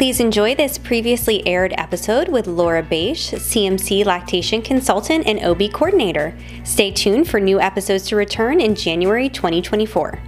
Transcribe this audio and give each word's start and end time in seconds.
Please 0.00 0.18
enjoy 0.18 0.54
this 0.54 0.78
previously 0.78 1.46
aired 1.46 1.74
episode 1.76 2.30
with 2.30 2.46
Laura 2.46 2.82
Baisch, 2.82 3.34
CMC 3.34 4.06
lactation 4.06 4.62
consultant 4.62 5.26
and 5.26 5.38
OB 5.44 5.70
coordinator. 5.74 6.34
Stay 6.64 6.90
tuned 6.90 7.28
for 7.28 7.38
new 7.38 7.60
episodes 7.60 8.06
to 8.06 8.16
return 8.16 8.62
in 8.62 8.74
January 8.74 9.28
2024. 9.28 10.18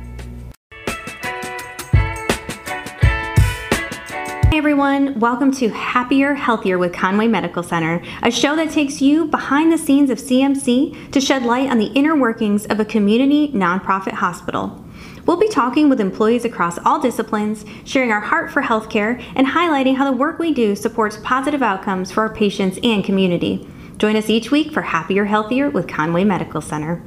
Hey 4.51 4.59
everyone, 4.59 5.19
welcome 5.19 5.51
to 5.53 5.71
Happier, 5.71 6.35
Healthier 6.35 6.77
with 6.77 6.93
Conway 6.93 7.27
Medical 7.27 7.63
Center, 7.63 8.03
a 8.23 8.31
show 8.31 8.55
that 8.57 8.71
takes 8.73 9.01
you 9.01 9.25
behind 9.25 9.73
the 9.73 9.79
scenes 9.79 10.11
of 10.11 10.19
CMC 10.19 11.11
to 11.13 11.19
shed 11.19 11.45
light 11.45 11.71
on 11.71 11.79
the 11.79 11.91
inner 11.95 12.15
workings 12.15 12.67
of 12.67 12.79
a 12.79 12.85
community 12.85 13.51
nonprofit 13.53 14.13
hospital. 14.13 14.82
We'll 15.25 15.37
be 15.37 15.49
talking 15.49 15.89
with 15.89 16.01
employees 16.01 16.45
across 16.45 16.79
all 16.79 17.01
disciplines, 17.01 17.65
sharing 17.85 18.11
our 18.11 18.21
heart 18.21 18.51
for 18.51 18.63
healthcare, 18.63 19.23
and 19.37 19.47
highlighting 19.47 19.97
how 19.97 20.11
the 20.11 20.17
work 20.17 20.39
we 20.39 20.53
do 20.53 20.75
supports 20.75 21.19
positive 21.23 21.63
outcomes 21.63 22.11
for 22.11 22.23
our 22.23 22.35
patients 22.35 22.79
and 22.83 23.05
community. 23.05 23.69
Join 23.99 24.17
us 24.17 24.29
each 24.29 24.51
week 24.51 24.73
for 24.73 24.83
Happier, 24.83 25.27
Healthier 25.27 25.71
with 25.71 25.87
Conway 25.87 26.25
Medical 26.25 26.61
Center. 26.61 27.03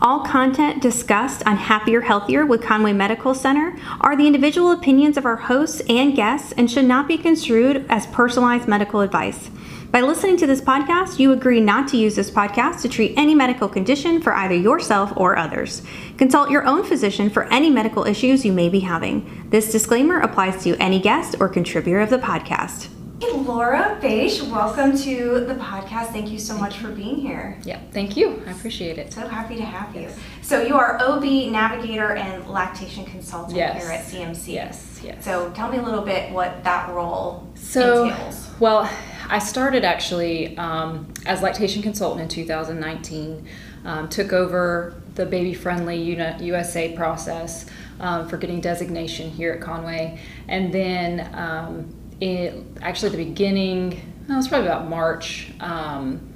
All 0.00 0.20
content 0.20 0.80
discussed 0.80 1.46
on 1.46 1.56
Happier 1.56 2.02
Healthier 2.02 2.46
with 2.46 2.62
Conway 2.62 2.92
Medical 2.92 3.34
Center 3.34 3.76
are 4.00 4.16
the 4.16 4.26
individual 4.26 4.70
opinions 4.70 5.18
of 5.18 5.26
our 5.26 5.36
hosts 5.36 5.82
and 5.88 6.14
guests 6.14 6.52
and 6.56 6.70
should 6.70 6.86
not 6.86 7.08
be 7.08 7.18
construed 7.18 7.84
as 7.88 8.06
personalized 8.06 8.68
medical 8.68 9.00
advice. 9.00 9.50
By 9.90 10.02
listening 10.02 10.36
to 10.36 10.46
this 10.46 10.60
podcast, 10.60 11.18
you 11.18 11.32
agree 11.32 11.58
not 11.60 11.88
to 11.88 11.96
use 11.96 12.14
this 12.14 12.30
podcast 12.30 12.82
to 12.82 12.88
treat 12.88 13.12
any 13.16 13.34
medical 13.34 13.68
condition 13.68 14.22
for 14.22 14.32
either 14.32 14.54
yourself 14.54 15.12
or 15.16 15.36
others. 15.36 15.82
Consult 16.16 16.48
your 16.50 16.64
own 16.64 16.84
physician 16.84 17.28
for 17.28 17.44
any 17.52 17.70
medical 17.70 18.06
issues 18.06 18.44
you 18.44 18.52
may 18.52 18.68
be 18.68 18.80
having. 18.80 19.48
This 19.50 19.72
disclaimer 19.72 20.20
applies 20.20 20.62
to 20.62 20.76
any 20.76 21.00
guest 21.00 21.34
or 21.40 21.48
contributor 21.48 22.00
of 22.00 22.10
the 22.10 22.18
podcast. 22.18 22.88
Hey, 23.20 23.32
Laura 23.32 23.98
Baisch, 24.00 24.48
welcome 24.48 24.96
to 24.98 25.44
the 25.44 25.54
podcast. 25.56 26.12
Thank 26.12 26.30
you 26.30 26.38
so 26.38 26.56
much 26.56 26.78
for 26.78 26.88
being 26.90 27.16
here. 27.16 27.58
Yeah, 27.64 27.80
thank 27.90 28.16
you. 28.16 28.42
I 28.46 28.52
appreciate 28.52 28.96
it. 28.96 29.12
So 29.12 29.26
happy 29.26 29.56
to 29.56 29.64
have 29.64 29.94
you. 29.94 30.08
So 30.40 30.62
you 30.62 30.76
are 30.76 30.98
OB 31.02 31.50
navigator 31.50 32.14
and 32.14 32.48
lactation 32.48 33.04
consultant 33.04 33.56
Yes. 33.56 33.82
here 33.82 33.92
at 33.92 34.04
CMC. 34.06 34.54
Yes, 34.54 35.00
yes. 35.04 35.22
So 35.24 35.50
tell 35.50 35.68
me 35.70 35.78
a 35.78 35.82
little 35.82 36.00
bit 36.04 36.30
what 36.32 36.62
that 36.64 36.88
role 36.94 37.46
So, 37.56 38.04
entails. 38.04 38.48
well, 38.58 38.88
I 39.30 39.38
started 39.38 39.84
actually 39.84 40.58
um, 40.58 41.12
as 41.24 41.40
lactation 41.40 41.82
consultant 41.82 42.20
in 42.20 42.28
2019. 42.28 43.46
Um, 43.82 44.10
took 44.10 44.34
over 44.34 45.00
the 45.14 45.24
baby 45.24 45.54
friendly 45.54 45.96
USA 45.96 46.94
process 46.94 47.64
um, 47.98 48.28
for 48.28 48.36
getting 48.36 48.60
designation 48.60 49.30
here 49.30 49.52
at 49.52 49.62
Conway, 49.62 50.20
and 50.48 50.74
then 50.74 51.34
um, 51.34 51.94
it 52.20 52.62
actually 52.82 53.06
at 53.06 53.12
the 53.12 53.24
beginning. 53.24 53.92
It 54.28 54.32
was 54.32 54.48
probably 54.48 54.66
about 54.66 54.88
March. 54.88 55.50
Um, 55.60 56.29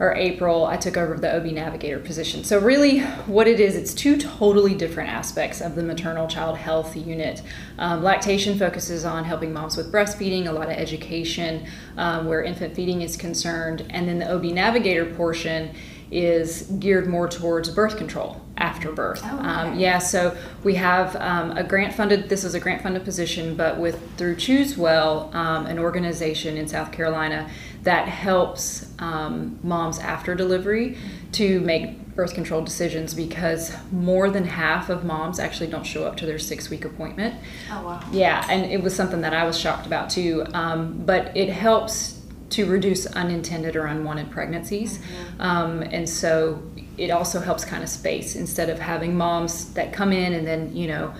or 0.00 0.12
April, 0.14 0.66
I 0.66 0.76
took 0.76 0.96
over 0.96 1.16
the 1.16 1.36
OB 1.36 1.46
navigator 1.46 2.00
position. 2.00 2.42
So, 2.42 2.58
really, 2.58 3.00
what 3.00 3.46
it 3.46 3.60
is, 3.60 3.76
it's 3.76 3.94
two 3.94 4.16
totally 4.16 4.74
different 4.74 5.10
aspects 5.10 5.60
of 5.60 5.76
the 5.76 5.82
maternal 5.82 6.26
child 6.26 6.58
health 6.58 6.96
unit. 6.96 7.42
Um, 7.78 8.02
lactation 8.02 8.58
focuses 8.58 9.04
on 9.04 9.24
helping 9.24 9.52
moms 9.52 9.76
with 9.76 9.92
breastfeeding, 9.92 10.46
a 10.46 10.52
lot 10.52 10.66
of 10.66 10.76
education 10.76 11.66
um, 11.96 12.26
where 12.26 12.42
infant 12.42 12.74
feeding 12.74 13.02
is 13.02 13.16
concerned, 13.16 13.86
and 13.90 14.08
then 14.08 14.18
the 14.18 14.32
OB 14.32 14.44
navigator 14.46 15.06
portion 15.14 15.70
is 16.10 16.62
geared 16.78 17.08
more 17.08 17.28
towards 17.28 17.68
birth 17.70 17.96
control 17.96 18.40
after 18.56 18.92
birth. 18.92 19.20
Oh, 19.24 19.36
okay. 19.36 19.46
um, 19.46 19.78
yeah, 19.78 19.98
so 19.98 20.36
we 20.62 20.74
have 20.76 21.16
um, 21.16 21.56
a 21.56 21.64
grant 21.64 21.92
funded. 21.94 22.28
This 22.28 22.44
is 22.44 22.54
a 22.54 22.60
grant 22.60 22.82
funded 22.82 23.04
position, 23.04 23.56
but 23.56 23.78
with 23.78 24.16
through 24.16 24.36
Choose 24.36 24.76
Well, 24.76 25.30
um, 25.34 25.66
an 25.66 25.78
organization 25.78 26.56
in 26.56 26.68
South 26.68 26.92
Carolina 26.92 27.50
that 27.82 28.08
helps 28.08 28.93
um, 28.98 29.58
moms 29.62 29.98
after 29.98 30.34
delivery 30.34 30.96
to 31.32 31.60
make 31.60 32.14
birth 32.14 32.34
control 32.34 32.62
decisions 32.62 33.12
because 33.14 33.72
more 33.90 34.30
than 34.30 34.44
half 34.44 34.88
of 34.88 35.04
moms 35.04 35.38
actually 35.38 35.66
don't 35.68 35.84
show 35.84 36.04
up 36.04 36.16
to 36.16 36.26
their 36.26 36.38
six 36.38 36.70
week 36.70 36.84
appointment. 36.84 37.34
Oh, 37.70 37.84
wow. 37.84 38.00
Yeah, 38.12 38.46
and 38.48 38.70
it 38.70 38.82
was 38.82 38.94
something 38.94 39.20
that 39.22 39.34
I 39.34 39.44
was 39.44 39.58
shocked 39.58 39.86
about 39.86 40.10
too. 40.10 40.46
Um, 40.54 41.02
but 41.04 41.36
it 41.36 41.48
helps 41.48 42.20
to 42.50 42.66
reduce 42.66 43.06
unintended 43.06 43.74
or 43.74 43.86
unwanted 43.86 44.30
pregnancies. 44.30 45.00
Um, 45.40 45.82
and 45.82 46.08
so 46.08 46.62
it 46.96 47.10
also 47.10 47.40
helps 47.40 47.64
kind 47.64 47.82
of 47.82 47.88
space 47.88 48.36
instead 48.36 48.70
of 48.70 48.78
having 48.78 49.16
moms 49.16 49.72
that 49.74 49.92
come 49.92 50.12
in 50.12 50.34
and 50.34 50.46
then, 50.46 50.74
you 50.76 50.86
know, 50.86 51.12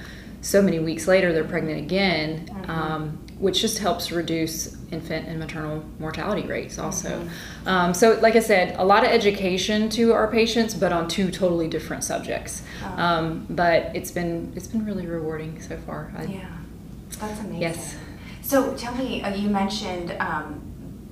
so 0.43 0.63
many 0.63 0.79
weeks 0.79 1.09
later 1.09 1.33
they're 1.33 1.43
pregnant 1.43 1.79
again, 1.79 2.49
um, 2.69 3.19
which 3.39 3.61
just 3.61 3.79
helps 3.79 4.13
reduce 4.13 4.77
infant 4.95 5.29
and 5.29 5.39
maternal 5.39 5.85
mortality 5.99 6.47
rates 6.47 6.79
also. 6.79 7.29
Um, 7.67 7.93
so, 7.93 8.19
like 8.23 8.37
I 8.37 8.41
said, 8.41 8.77
a 8.79 8.85
lot 8.85 9.05
of 9.05 9.11
education 9.11 9.89
to 9.91 10.13
our 10.13 10.29
patients, 10.31 10.75
but 10.75 10.93
on 10.93 11.09
two 11.09 11.31
totally 11.31 11.69
different 11.69 12.05
subjects. 12.05 12.63
Um, 12.97 13.47
but 13.51 13.95
it's 13.95 14.11
been 14.11 14.53
it's 14.57 14.69
been 14.69 14.85
really 14.87 15.07
rewarding 15.07 15.61
so 15.61 15.77
far. 15.79 16.13
I, 16.17 16.25
Yeah, 16.25 16.49
that's 17.19 17.41
amazing. 17.41 17.61
Yes. 17.61 17.97
So 18.43 18.75
tell 18.77 18.95
me, 18.95 19.23
uh, 19.23 19.35
you 19.35 19.49
mentioned 19.49 20.15
um, 20.21 20.61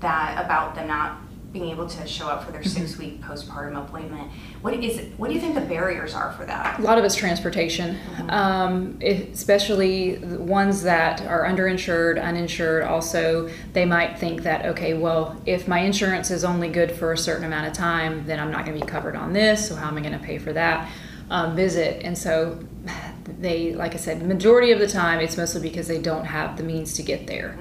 that 0.00 0.44
about 0.44 0.74
them 0.74 0.88
not 0.88 1.18
being 1.52 1.70
able 1.70 1.86
to 1.86 2.06
show 2.06 2.28
up 2.28 2.44
for 2.44 2.50
their 2.50 2.62
Mm-hmm. 2.62 2.80
six-week 2.80 3.20
postpartum 3.20 3.76
appointment. 3.76 4.30
What 4.62 4.72
is 4.74 4.96
it? 4.98 5.12
What 5.18 5.28
do 5.28 5.34
you 5.34 5.40
think 5.40 5.54
the 5.54 5.60
barriers 5.60 6.14
are 6.14 6.32
for 6.32 6.44
that? 6.46 6.78
A 6.78 6.82
lot 6.82 6.96
of 6.96 7.04
it's 7.04 7.16
transportation, 7.16 7.98
um, 8.28 8.98
especially 9.02 10.14
the 10.14 10.38
ones 10.38 10.82
that 10.84 11.20
are 11.22 11.42
underinsured, 11.42 12.22
uninsured. 12.22 12.84
Also, 12.84 13.50
they 13.72 13.84
might 13.84 14.18
think 14.18 14.44
that, 14.44 14.64
okay, 14.66 14.94
well, 14.94 15.40
if 15.44 15.66
my 15.66 15.80
insurance 15.80 16.30
is 16.30 16.44
only 16.44 16.68
good 16.68 16.92
for 16.92 17.12
a 17.12 17.18
certain 17.18 17.44
amount 17.44 17.66
of 17.66 17.72
time, 17.72 18.24
then 18.26 18.38
I'm 18.38 18.50
not 18.52 18.64
going 18.64 18.78
to 18.78 18.84
be 18.84 18.90
covered 18.90 19.16
on 19.16 19.32
this, 19.32 19.68
so 19.68 19.74
how 19.74 19.88
am 19.88 19.98
I 19.98 20.00
going 20.00 20.18
to 20.18 20.24
pay 20.24 20.38
for 20.38 20.52
that 20.52 20.88
um, 21.30 21.56
visit? 21.56 22.02
And 22.04 22.16
so 22.16 22.60
they, 23.40 23.74
like 23.74 23.94
I 23.94 23.98
said, 23.98 24.22
majority 24.22 24.70
of 24.70 24.78
the 24.78 24.88
time, 24.88 25.18
it's 25.18 25.36
mostly 25.36 25.60
because 25.60 25.88
they 25.88 26.00
don't 26.00 26.24
have 26.26 26.56
the 26.56 26.62
means 26.62 26.94
to 26.94 27.02
get 27.02 27.26
there. 27.26 27.58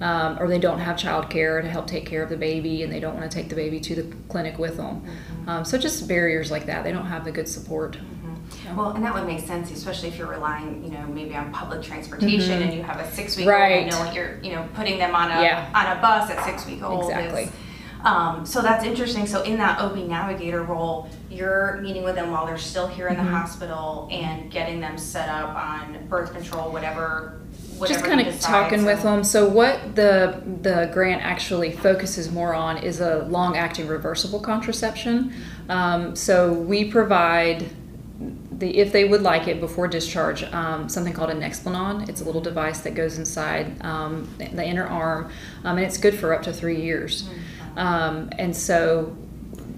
Um, 0.00 0.38
or 0.40 0.48
they 0.48 0.58
don't 0.58 0.80
have 0.80 0.96
childcare 0.96 1.62
to 1.62 1.68
help 1.68 1.86
take 1.86 2.04
care 2.04 2.22
of 2.22 2.28
the 2.28 2.36
baby, 2.36 2.82
and 2.82 2.92
they 2.92 2.98
don't 3.00 3.14
want 3.16 3.30
to 3.30 3.34
take 3.34 3.48
the 3.48 3.54
baby 3.54 3.78
to 3.80 3.94
the 3.94 4.16
clinic 4.28 4.58
with 4.58 4.76
them. 4.76 5.04
Um, 5.46 5.64
so 5.64 5.78
just 5.78 6.08
barriers 6.08 6.50
like 6.50 6.66
that. 6.66 6.82
They 6.84 6.90
don't 6.92 7.06
have 7.06 7.24
the 7.24 7.30
good 7.32 7.48
support. 7.48 7.96
Well, 8.76 8.90
and 8.90 9.04
that 9.04 9.14
would 9.14 9.26
make 9.26 9.40
sense, 9.46 9.70
especially 9.70 10.08
if 10.08 10.18
you're 10.18 10.26
relying, 10.28 10.84
you 10.84 10.90
know, 10.90 11.06
maybe 11.06 11.34
on 11.36 11.52
public 11.52 11.82
transportation 11.82 12.62
and 12.62 12.74
you 12.74 12.82
have 12.82 12.98
a 12.98 13.10
six-week 13.12 13.46
old. 13.46 13.54
Mm-hmm. 13.54 13.62
Right. 13.62 13.84
You 13.84 13.90
know, 13.90 14.12
you're, 14.12 14.38
you 14.42 14.52
know, 14.52 14.66
putting 14.74 14.98
them 14.98 15.14
on 15.14 15.30
a 15.30 15.42
Yeah. 15.42 15.70
on 15.74 15.96
a 15.96 16.00
bus 16.00 16.30
at 16.30 16.44
six 16.44 16.66
week 16.66 16.82
old. 16.82 17.04
is- 17.04 17.08
Exactly. 17.10 17.48
um, 18.04 18.44
so 18.44 18.62
that's 18.62 18.84
interesting. 18.84 19.26
So 19.26 19.42
in 19.42 19.56
that 19.58 19.78
OB 19.80 20.06
navigator 20.08 20.62
role, 20.62 21.08
you're 21.30 21.78
meeting 21.82 22.02
with 22.04 22.16
them 22.16 22.30
while 22.30 22.46
they're 22.46 22.58
still 22.58 22.86
here 22.86 23.08
in 23.08 23.16
the 23.16 23.22
Mm-hmm. 23.22 23.32
hospital 23.34 24.08
and 24.10 24.50
getting 24.50 24.80
them 24.80 24.98
set 24.98 25.28
up 25.28 25.54
on 25.54 26.06
birth 26.08 26.32
control, 26.32 26.70
whatever. 26.72 27.40
Just 27.86 28.04
kind 28.04 28.20
of 28.20 28.40
talking 28.40 28.84
with 28.84 29.02
them. 29.02 29.24
So 29.24 29.48
what 29.48 29.94
the 29.94 30.42
the 30.62 30.90
grant 30.92 31.22
actually 31.22 31.72
focuses 31.72 32.30
more 32.30 32.54
on 32.54 32.78
is 32.78 33.00
a 33.00 33.24
long 33.24 33.56
acting 33.56 33.86
reversible 33.88 34.40
contraception. 34.40 35.34
Um, 35.68 36.14
so 36.14 36.52
we 36.52 36.90
provide 36.90 37.70
the 38.58 38.78
if 38.78 38.92
they 38.92 39.04
would 39.04 39.22
like 39.22 39.48
it 39.48 39.60
before 39.60 39.88
discharge, 39.88 40.42
um, 40.44 40.88
something 40.88 41.12
called 41.12 41.30
an 41.30 41.40
Nexplanon. 41.40 42.08
It's 42.08 42.20
a 42.20 42.24
little 42.24 42.40
device 42.40 42.80
that 42.80 42.94
goes 42.94 43.18
inside 43.18 43.84
um, 43.84 44.28
the 44.38 44.64
inner 44.64 44.86
arm, 44.86 45.30
um, 45.64 45.76
and 45.76 45.86
it's 45.86 45.98
good 45.98 46.14
for 46.14 46.34
up 46.34 46.42
to 46.42 46.52
three 46.52 46.80
years. 46.80 47.28
Um, 47.76 48.30
and 48.38 48.56
so 48.56 49.16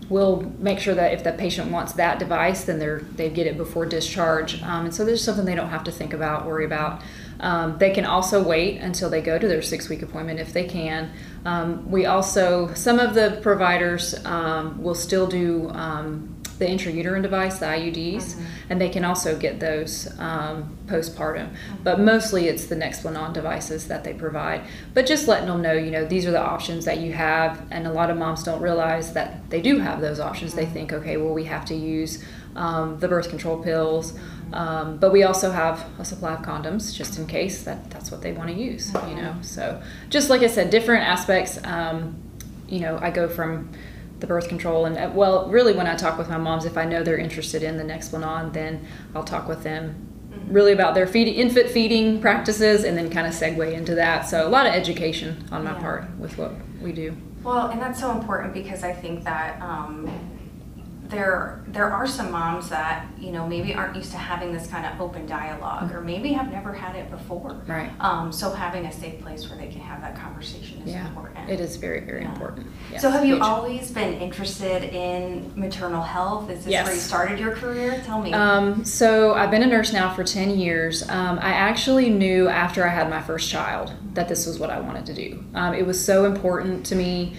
we'll 0.08 0.42
make 0.58 0.78
sure 0.78 0.94
that 0.94 1.12
if 1.12 1.24
the 1.24 1.32
patient 1.32 1.70
wants 1.70 1.94
that 1.94 2.18
device, 2.18 2.64
then 2.64 2.78
they're 2.78 3.00
they 3.00 3.30
get 3.30 3.46
it 3.46 3.56
before 3.56 3.86
discharge. 3.86 4.62
Um, 4.62 4.86
and 4.86 4.94
so 4.94 5.04
there's 5.04 5.24
something 5.24 5.44
they 5.44 5.54
don't 5.54 5.70
have 5.70 5.84
to 5.84 5.92
think 5.92 6.12
about, 6.12 6.46
worry 6.46 6.64
about. 6.64 7.02
Um, 7.40 7.78
they 7.78 7.90
can 7.90 8.04
also 8.04 8.42
wait 8.42 8.78
until 8.78 9.10
they 9.10 9.20
go 9.20 9.38
to 9.38 9.46
their 9.46 9.62
six 9.62 9.88
week 9.88 10.02
appointment 10.02 10.40
if 10.40 10.52
they 10.52 10.64
can. 10.64 11.10
Um, 11.44 11.90
we 11.90 12.06
also 12.06 12.72
some 12.74 12.98
of 12.98 13.14
the 13.14 13.38
providers 13.42 14.14
um, 14.24 14.82
will 14.82 14.94
still 14.94 15.26
do. 15.26 15.70
Um, 15.70 16.32
the 16.58 16.64
intrauterine 16.64 17.22
device, 17.22 17.58
the 17.58 17.66
IUDs, 17.66 18.40
and 18.70 18.80
they 18.80 18.88
can 18.88 19.04
also 19.04 19.38
get 19.38 19.60
those 19.60 20.08
um, 20.18 20.76
postpartum. 20.86 21.54
But 21.84 22.00
mostly 22.00 22.48
it's 22.48 22.66
the 22.66 22.74
Nexplanon 22.74 23.32
devices 23.34 23.88
that 23.88 24.04
they 24.04 24.14
provide. 24.14 24.62
But 24.94 25.06
just 25.06 25.28
letting 25.28 25.48
them 25.48 25.60
know, 25.60 25.74
you 25.74 25.90
know, 25.90 26.06
these 26.06 26.24
are 26.24 26.30
the 26.30 26.40
options 26.40 26.84
that 26.86 26.98
you 26.98 27.12
have, 27.12 27.62
and 27.70 27.86
a 27.86 27.92
lot 27.92 28.10
of 28.10 28.16
moms 28.16 28.42
don't 28.42 28.62
realize 28.62 29.12
that 29.12 29.50
they 29.50 29.60
do 29.60 29.78
have 29.78 30.00
those 30.00 30.18
options. 30.18 30.54
They 30.54 30.66
think, 30.66 30.92
okay, 30.92 31.16
well, 31.18 31.34
we 31.34 31.44
have 31.44 31.66
to 31.66 31.74
use 31.74 32.24
um, 32.54 32.98
the 33.00 33.08
birth 33.08 33.28
control 33.28 33.62
pills, 33.62 34.18
um, 34.52 34.98
but 34.98 35.12
we 35.12 35.22
also 35.24 35.50
have 35.50 35.84
a 35.98 36.04
supply 36.04 36.34
of 36.34 36.40
condoms 36.42 36.94
just 36.94 37.18
in 37.18 37.26
case 37.26 37.62
that 37.64 37.90
that's 37.90 38.10
what 38.10 38.22
they 38.22 38.32
want 38.32 38.48
to 38.50 38.54
use, 38.56 38.92
you 39.08 39.14
know. 39.14 39.34
So 39.42 39.82
just 40.08 40.30
like 40.30 40.42
I 40.42 40.46
said, 40.46 40.70
different 40.70 41.04
aspects. 41.04 41.58
Um, 41.64 42.22
you 42.68 42.80
know, 42.80 42.98
I 43.00 43.10
go 43.10 43.28
from 43.28 43.70
the 44.18 44.26
birth 44.26 44.48
control 44.48 44.86
and 44.86 44.96
uh, 44.96 45.10
well, 45.14 45.48
really 45.50 45.72
when 45.72 45.86
I 45.86 45.94
talk 45.94 46.18
with 46.18 46.28
my 46.28 46.38
moms, 46.38 46.64
if 46.64 46.76
I 46.76 46.84
know 46.84 47.02
they're 47.02 47.18
interested 47.18 47.62
in 47.62 47.76
the 47.76 47.84
Nexplanon, 47.84 48.52
then 48.52 48.84
I'll 49.14 49.24
talk 49.24 49.46
with 49.46 49.62
them 49.62 49.94
really 50.48 50.72
about 50.72 50.94
their 50.94 51.06
feeding, 51.06 51.34
infant 51.34 51.70
feeding 51.70 52.20
practices, 52.20 52.84
and 52.84 52.96
then 52.96 53.10
kind 53.10 53.26
of 53.26 53.32
segue 53.34 53.72
into 53.72 53.94
that. 53.96 54.28
So 54.28 54.46
a 54.46 54.50
lot 54.50 54.66
of 54.66 54.74
education 54.74 55.44
on 55.52 55.64
my 55.64 55.72
Yeah. 55.72 55.80
part 55.80 56.04
with 56.18 56.38
what 56.38 56.52
we 56.80 56.92
do. 56.92 57.16
Well, 57.42 57.68
and 57.68 57.80
that's 57.80 58.00
so 58.00 58.10
important 58.12 58.52
because 58.54 58.82
I 58.82 58.92
think 58.92 59.24
that 59.24 59.60
um, 59.60 60.08
there 61.08 61.62
there 61.68 61.90
are 61.92 62.06
some 62.06 62.30
moms 62.30 62.68
that 62.68 63.06
you 63.18 63.30
know 63.30 63.46
maybe 63.46 63.74
aren't 63.74 63.96
used 63.96 64.10
to 64.12 64.16
having 64.16 64.52
this 64.52 64.66
kind 64.66 64.86
of 64.86 65.00
open 65.00 65.26
dialogue, 65.26 65.92
or 65.92 66.00
maybe 66.00 66.32
have 66.32 66.50
never 66.50 66.72
had 66.72 66.96
it 66.96 67.10
before. 67.10 67.62
Right. 67.66 67.90
Um, 68.00 68.32
so 68.32 68.50
having 68.50 68.86
a 68.86 68.92
safe 68.92 69.20
place 69.22 69.48
where 69.48 69.58
they 69.58 69.68
can 69.68 69.80
have 69.80 70.00
that 70.00 70.16
conversation 70.16 70.82
is 70.82 70.92
Yeah, 70.92 71.06
important. 71.08 71.48
it 71.50 71.60
is 71.60 71.76
very, 71.76 72.00
very 72.00 72.22
Yeah. 72.22 72.32
important. 72.32 72.66
Yeah, 72.92 72.98
so 72.98 73.10
have 73.10 73.24
you 73.24 73.34
huge. 73.34 73.42
always 73.44 73.90
been 73.90 74.14
interested 74.14 74.82
in 74.94 75.52
maternal 75.54 76.02
health? 76.02 76.50
Is 76.50 76.64
this 76.64 76.72
where 76.84 76.94
you 76.94 77.00
started 77.00 77.38
your 77.38 77.52
career? 77.52 78.00
Tell 78.04 78.20
me. 78.20 78.32
Um, 78.32 78.84
so 78.84 79.34
I've 79.34 79.50
been 79.50 79.62
a 79.62 79.66
nurse 79.66 79.92
now 79.92 80.12
for 80.14 80.24
10 80.24 80.50
years. 80.58 81.02
Um, 81.08 81.38
I 81.40 81.50
actually 81.52 82.10
knew 82.10 82.48
after 82.48 82.84
I 82.86 82.88
had 82.90 83.08
my 83.10 83.20
first 83.22 83.50
child 83.50 83.92
that 84.14 84.28
this 84.28 84.46
was 84.46 84.58
what 84.58 84.70
I 84.70 84.80
wanted 84.80 85.06
to 85.06 85.14
do. 85.14 85.44
Um, 85.54 85.74
it 85.74 85.86
was 85.86 86.02
so 86.02 86.24
important 86.24 86.86
to 86.86 86.94
me, 86.94 87.34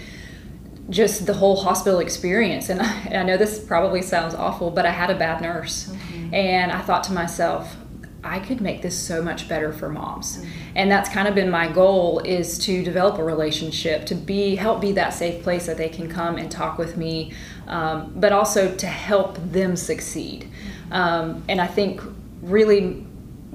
just 0.89 1.25
the 1.25 1.33
whole 1.33 1.57
hospital 1.57 1.99
experience. 1.99 2.69
And 2.69 2.81
I, 2.81 2.91
and 3.05 3.17
I 3.17 3.23
know 3.23 3.37
this 3.37 3.59
probably 3.59 4.01
sounds 4.01 4.33
awful, 4.33 4.71
but 4.71 4.85
I 4.85 4.91
had 4.91 5.09
a 5.09 5.15
bad 5.15 5.41
nurse. 5.41 5.93
And 6.33 6.71
I 6.71 6.81
thought 6.81 7.03
to 7.05 7.13
myself, 7.13 7.75
I 8.23 8.39
could 8.39 8.61
make 8.61 8.81
this 8.81 8.97
so 8.97 9.21
much 9.21 9.47
better 9.47 9.71
for 9.71 9.89
moms. 9.89 10.43
And 10.75 10.91
that's 10.91 11.09
kind 11.09 11.27
of 11.27 11.35
been 11.35 11.49
my 11.49 11.71
goal 11.71 12.19
is 12.19 12.57
to 12.59 12.83
develop 12.83 13.19
a 13.19 13.23
relationship, 13.23 14.05
to 14.07 14.15
be 14.15 14.55
help 14.55 14.81
be 14.81 14.91
that 14.93 15.13
safe 15.13 15.43
place 15.43 15.65
that 15.67 15.77
they 15.77 15.87
can 15.87 16.09
come 16.09 16.37
and 16.37 16.51
talk 16.51 16.77
with 16.77 16.97
me, 16.97 17.33
um, 17.67 18.11
but 18.15 18.33
also 18.33 18.75
to 18.75 18.87
help 18.87 19.37
them 19.51 19.75
succeed. 19.75 20.49
Um, 20.91 21.43
and 21.47 21.61
I 21.61 21.67
think 21.67 22.01
really 22.41 23.05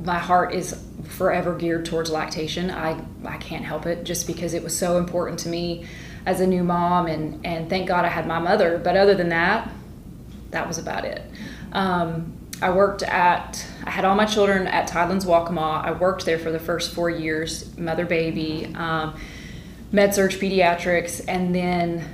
my 0.03 0.19
heart 0.19 0.55
is 0.55 0.83
forever 1.05 1.55
geared 1.55 1.85
towards 1.85 2.11
lactation. 2.11 2.71
I, 2.71 2.99
I 3.25 3.37
can't 3.39 3.65
help 3.65 3.87
it 3.87 4.05
just 4.05 4.27
because 4.27 4.55
it 4.55 4.63
was 4.63 4.77
so 4.77 4.97
important 4.97 5.39
to 5.41 5.49
me 5.49 5.87
as 6.27 6.41
a 6.41 6.47
new 6.47 6.63
mom 6.63 7.07
and, 7.07 7.45
and 7.45 7.69
thank 7.69 7.89
God 7.89 8.05
I 8.05 8.09
had 8.09 8.27
my 8.27 8.39
mother. 8.39 8.79
But 8.83 8.97
other 8.97 9.15
than 9.15 9.29
that, 9.31 9.71
that 10.51 10.67
was 10.69 10.79
about 10.79 11.05
it. 11.05 11.23
Um, 11.73 12.33
I 12.61 12.71
worked 12.71 13.03
at, 13.03 13.67
I 13.85 13.91
had 13.91 14.05
all 14.05 14.15
my 14.15 14.25
children 14.27 14.67
at 14.69 14.89
Tidelands 14.89 15.25
Waccamaw. 15.25 15.85
I 15.85 15.93
worked 15.93 16.25
there 16.27 16.39
for 16.39 16.53
the 16.53 16.61
first 16.61 16.95
four 16.95 17.11
years, 17.11 17.77
mother 17.77 18.05
baby, 18.07 18.73
um, 18.77 19.19
med 19.91 20.15
surg 20.15 20.31
pediatrics, 20.33 21.25
and 21.27 21.53
then 21.55 22.05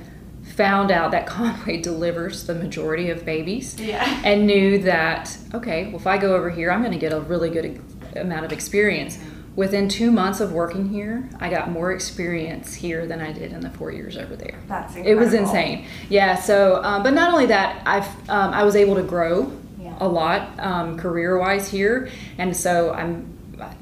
found 0.55 0.89
out 0.91 1.11
that 1.11 1.27
Conway 1.27 1.81
delivers 1.81 2.45
the 2.47 2.55
majority 2.55 3.09
of 3.11 3.25
babies 3.25 3.79
Yeah. 3.79 4.21
and 4.25 4.47
knew 4.47 4.79
that, 4.79 5.37
okay, 5.53 5.85
well, 5.87 5.97
if 5.97 6.07
I 6.07 6.17
go 6.17 6.35
over 6.35 6.49
here, 6.49 6.71
I'm 6.71 6.81
going 6.81 6.93
to 6.93 6.99
get 6.99 7.13
a 7.13 7.19
really 7.21 7.49
good 7.51 7.79
amount 8.15 8.45
of 8.45 8.51
experience. 8.51 9.19
Within 9.59 9.89
two 9.89 10.09
months 10.09 10.39
of 10.39 10.53
working 10.53 10.87
here, 10.87 11.27
I 11.37 11.49
got 11.49 11.69
more 11.69 11.91
experience 11.91 12.73
here 12.73 13.05
than 13.05 13.19
I 13.19 13.33
did 13.33 13.51
in 13.51 13.59
the 13.59 13.69
four 13.69 13.91
years 13.91 14.15
over 14.15 14.33
there. 14.37 14.57
That's 14.69 14.95
incredible. 14.95 15.11
It 15.21 15.25
was 15.25 15.33
insane. 15.33 15.85
Yeah. 16.07 16.35
So, 16.35 16.81
um, 16.81 17.03
but 17.03 17.13
not 17.13 17.33
only 17.33 17.47
that, 17.47 17.83
I've 17.85 18.07
um, 18.29 18.53
I 18.53 18.63
was 18.63 18.77
able 18.77 18.95
to 18.95 19.03
grow 19.03 19.51
Yeah. 19.77 19.97
a 19.99 20.07
lot 20.07 20.57
um, 20.59 20.97
career 20.97 21.37
wise 21.37 21.69
here, 21.69 22.09
and 22.37 22.55
so 22.55 22.93
I'm, 22.93 23.37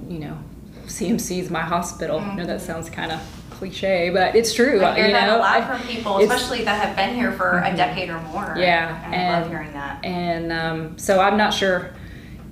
you 0.09 0.17
know, 0.17 0.39
CMC 0.87 1.41
is 1.41 1.51
my 1.51 1.61
hospital. 1.61 2.21
I 2.21 2.33
know 2.33 2.47
that 2.47 2.61
sounds 2.61 2.89
kind 2.89 3.11
of 3.11 3.19
cliche, 3.51 4.09
but 4.09 4.35
it's 4.35 4.55
true. 4.55 4.83
I 4.83 4.95
hear 4.95 5.05
you 5.05 5.13
that 5.13 5.27
know, 5.27 5.37
a 5.37 5.41
lot 5.41 5.67
from 5.67 5.87
people, 5.87 6.17
especially 6.17 6.63
that 6.63 6.83
have 6.87 6.95
been 6.95 7.13
here 7.13 7.33
for 7.33 7.61
a 7.63 7.77
decade 7.77 8.09
or 8.09 8.19
more. 8.21 8.55
Yeah, 8.57 9.11
and, 9.13 9.15
I 9.15 9.41
love 9.41 9.49
hearing 9.51 9.73
that. 9.73 10.03
And 10.03 10.51
um, 10.51 10.97
so 10.97 11.19
I'm 11.19 11.37
not 11.37 11.53
sure 11.53 11.91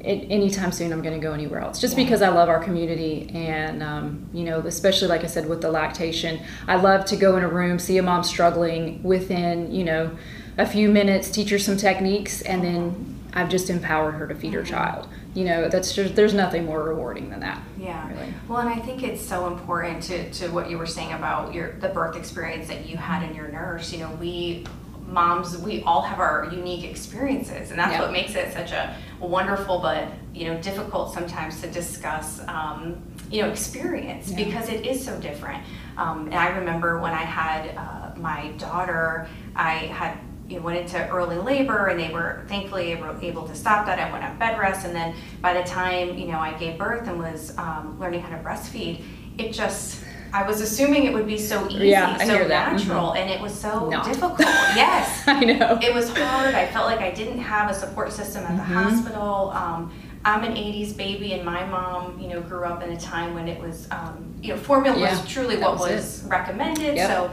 it, 0.05 0.27
anytime 0.29 0.71
soon 0.71 0.93
I'm 0.93 1.01
going 1.01 1.19
to 1.19 1.25
go 1.25 1.33
anywhere 1.33 1.59
else, 1.59 1.81
just 1.81 1.95
because 1.95 2.21
I 2.21 2.29
love 2.29 2.49
our 2.49 2.63
community 2.63 3.29
and 3.33 3.81
um, 3.81 4.29
you 4.33 4.43
know, 4.43 4.59
especially 4.59 5.07
like 5.07 5.23
I 5.23 5.27
said 5.27 5.49
with 5.49 5.61
the 5.61 5.71
lactation, 5.71 6.39
I 6.67 6.75
love 6.75 7.05
to 7.05 7.15
go 7.15 7.37
in 7.37 7.43
a 7.43 7.49
room, 7.49 7.79
see 7.79 7.97
a 7.97 8.03
mom 8.03 8.23
struggling 8.23 9.01
within 9.03 9.71
you 9.71 9.83
know 9.83 10.15
a 10.57 10.65
few 10.65 10.89
minutes, 10.89 11.29
teach 11.29 11.49
her 11.49 11.59
some 11.59 11.77
techniques, 11.77 12.41
and 12.41 12.63
then 12.63 13.19
I've 13.33 13.49
just 13.49 13.69
empowered 13.69 14.15
her 14.15 14.27
to 14.27 14.35
feed 14.35 14.53
her 14.53 14.63
child. 14.63 15.09
You 15.33 15.43
know, 15.43 15.67
that's 15.67 15.93
just 15.93 16.15
there's 16.15 16.33
nothing 16.33 16.65
more 16.65 16.81
rewarding 16.81 17.29
than 17.29 17.41
that. 17.41 17.61
Yeah. 17.77 18.09
Really. 18.09 18.33
Well, 18.47 18.59
and 18.59 18.69
I 18.69 18.77
think 18.77 19.03
it's 19.03 19.21
so 19.21 19.47
important 19.47 20.01
to, 20.03 20.31
to 20.31 20.47
what 20.47 20.69
you 20.69 20.77
were 20.77 20.85
saying 20.85 21.11
about 21.11 21.53
your 21.53 21.73
the 21.73 21.89
birth 21.89 22.15
experience 22.15 22.67
that 22.69 22.87
you 22.87 22.95
had 22.95 23.23
in 23.29 23.35
your 23.35 23.49
nurse. 23.49 23.91
You 23.91 23.99
know, 23.99 24.11
we 24.19 24.65
moms, 25.07 25.57
we 25.57 25.81
all 25.83 26.01
have 26.01 26.19
our 26.19 26.49
unique 26.51 26.83
experiences, 26.83 27.71
and 27.71 27.79
that's 27.79 27.93
Yeah. 27.93 28.01
what 28.01 28.11
makes 28.11 28.35
it 28.35 28.53
such 28.53 28.71
a 28.71 28.95
wonderful 29.19 29.79
but 29.79 30.07
you 30.33 30.47
know 30.51 30.61
difficult 30.61 31.13
sometimes 31.13 31.61
to 31.61 31.67
discuss. 31.67 32.41
Um, 32.47 32.97
you 33.31 33.41
know, 33.41 33.49
experience 33.49 34.29
Yeah. 34.29 34.45
because 34.45 34.69
it 34.69 34.85
is 34.85 35.03
so 35.03 35.19
different. 35.19 35.63
Um, 35.97 36.27
and 36.27 36.35
I 36.35 36.49
remember 36.49 36.99
when 36.99 37.11
I 37.11 37.23
had 37.23 37.75
uh, 37.75 38.19
my 38.19 38.49
daughter, 38.59 39.27
I 39.55 39.71
had 39.71 40.19
you 40.47 40.57
know, 40.57 40.61
went 40.61 40.77
into 40.77 41.09
early 41.09 41.37
labor 41.37 41.87
and 41.87 41.99
they 41.99 42.13
were 42.13 42.43
thankfully 42.47 42.91
able, 42.91 43.17
able 43.21 43.47
to 43.47 43.55
stop 43.55 43.87
that. 43.87 43.97
I 43.97 44.11
went 44.11 44.23
on 44.23 44.37
bed 44.37 44.59
rest 44.59 44.85
and 44.85 44.95
then 44.95 45.15
by 45.41 45.55
the 45.59 45.63
time, 45.67 46.15
you 46.19 46.27
know, 46.27 46.37
I 46.37 46.53
gave 46.53 46.77
birth 46.77 47.07
and 47.07 47.17
was 47.17 47.57
um, 47.57 47.97
learning 47.99 48.21
how 48.21 48.29
to 48.29 48.43
breastfeed, 48.43 49.03
it 49.39 49.51
just, 49.51 50.03
I 50.33 50.45
was 50.45 50.60
assuming 50.62 51.06
it 51.06 51.13
would 51.13 51.27
be 51.27 51.38
so 51.38 51.68
easy, 51.69 51.88
Yeah, 51.89 52.18
so 52.18 52.48
that. 52.48 52.74
natural, 52.74 53.13
and 53.13 53.30
it 53.30 53.39
was 53.39 53.54
so 53.57 53.89
Not. 53.89 54.06
difficult. 54.12 54.39
Yes. 54.39 55.24
I 55.27 55.39
know. 55.45 55.80
It 55.81 55.94
was 55.94 56.10
hard. 56.16 56.54
I 56.56 56.68
felt 56.68 56.88
like 56.88 57.00
I 57.00 57.12
didn't 57.12 57.39
have 57.39 57.69
a 57.72 57.74
support 57.74 58.12
system 58.12 58.44
at 58.44 58.57
the 58.57 58.63
Mhm. 58.63 58.83
hospital. 58.83 59.51
Um, 59.56 59.92
I'm 60.25 60.44
an 60.44 60.57
80s 60.57 60.92
baby, 60.92 61.33
and 61.33 61.45
my 61.45 61.66
mom, 61.66 62.19
you 62.19 62.27
know, 62.27 62.42
grew 62.42 62.66
up 62.66 62.83
in 62.83 62.92
a 62.92 63.00
time 63.00 63.33
when 63.36 63.48
it 63.48 63.62
was, 63.62 63.88
um, 63.92 64.33
you 64.42 64.54
know, 64.54 64.60
formula 64.60 64.98
Yeah, 65.00 65.12
was 65.12 65.25
truly 65.31 65.57
what 65.57 65.74
was 65.80 65.92
was 65.92 66.24
recommended. 66.27 66.95
Yep. 66.95 67.07
So 67.10 67.30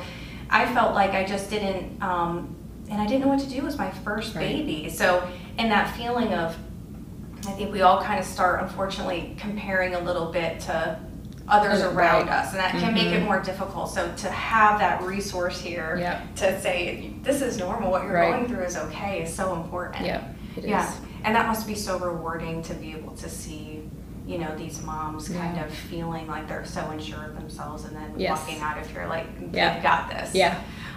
I 0.50 0.66
felt 0.74 0.94
like 0.94 1.12
I 1.12 1.24
just 1.24 1.48
didn't, 1.50 2.02
um, 2.02 2.54
and 2.90 3.00
I 3.00 3.06
didn't 3.06 3.22
know 3.22 3.28
what 3.28 3.40
to 3.40 3.48
do. 3.48 3.56
It 3.56 3.62
was 3.64 3.78
my 3.78 3.90
first 4.04 4.34
Right. 4.34 4.46
baby. 4.46 4.90
So, 4.90 5.22
and 5.58 5.70
that 5.72 5.96
feeling 5.96 6.34
of, 6.34 6.54
I 7.48 7.50
think 7.52 7.72
we 7.72 7.80
all 7.82 8.00
kind 8.02 8.20
of 8.20 8.26
start, 8.26 8.62
unfortunately, 8.62 9.34
comparing 9.40 9.94
a 9.94 10.00
little 10.00 10.26
bit 10.30 10.60
to 10.60 10.98
others 11.52 11.82
around 11.82 12.26
right. 12.28 12.38
us, 12.44 12.50
and 12.52 12.58
that 12.60 12.70
can 12.72 12.94
make 12.94 13.08
it 13.08 13.20
Mhm. 13.22 13.26
more 13.26 13.38
difficult. 13.40 13.90
So 13.90 14.10
to 14.16 14.30
have 14.30 14.78
that 14.80 15.02
resource 15.02 15.60
here 15.60 15.96
Yep. 15.98 16.34
to 16.36 16.60
say 16.62 17.12
this 17.22 17.42
is 17.42 17.58
normal, 17.58 17.90
what 17.90 18.04
you're 18.04 18.14
Right. 18.14 18.32
going 18.32 18.46
through 18.48 18.64
is 18.64 18.76
okay, 18.76 19.22
is 19.22 19.32
so 19.34 19.54
important. 19.54 20.06
Yeah, 20.06 20.22
it 20.56 20.64
is. 20.64 20.70
Yeah, 20.70 20.90
and 21.24 21.36
that 21.36 21.46
must 21.46 21.66
be 21.66 21.74
so 21.74 21.98
rewarding 21.98 22.62
to 22.62 22.74
be 22.74 22.92
able 22.92 23.12
to 23.16 23.28
see, 23.28 23.88
you 24.26 24.38
know, 24.38 24.56
these 24.56 24.82
moms 24.82 25.28
kind 25.28 25.58
of 25.60 25.70
feeling 25.70 26.26
like 26.26 26.48
they're 26.48 26.64
so 26.64 26.80
unsure 26.90 27.24
of 27.24 27.34
themselves, 27.36 27.84
and 27.84 27.94
then 27.94 28.14
Yes. 28.16 28.30
walking 28.38 28.62
out 28.62 28.78
of 28.78 28.86
here 28.90 29.06
like 29.06 29.26
Yeah. 29.52 29.74
they've 29.74 29.82
got 29.82 30.08
this. 30.08 30.34
Yeah. 30.34 30.54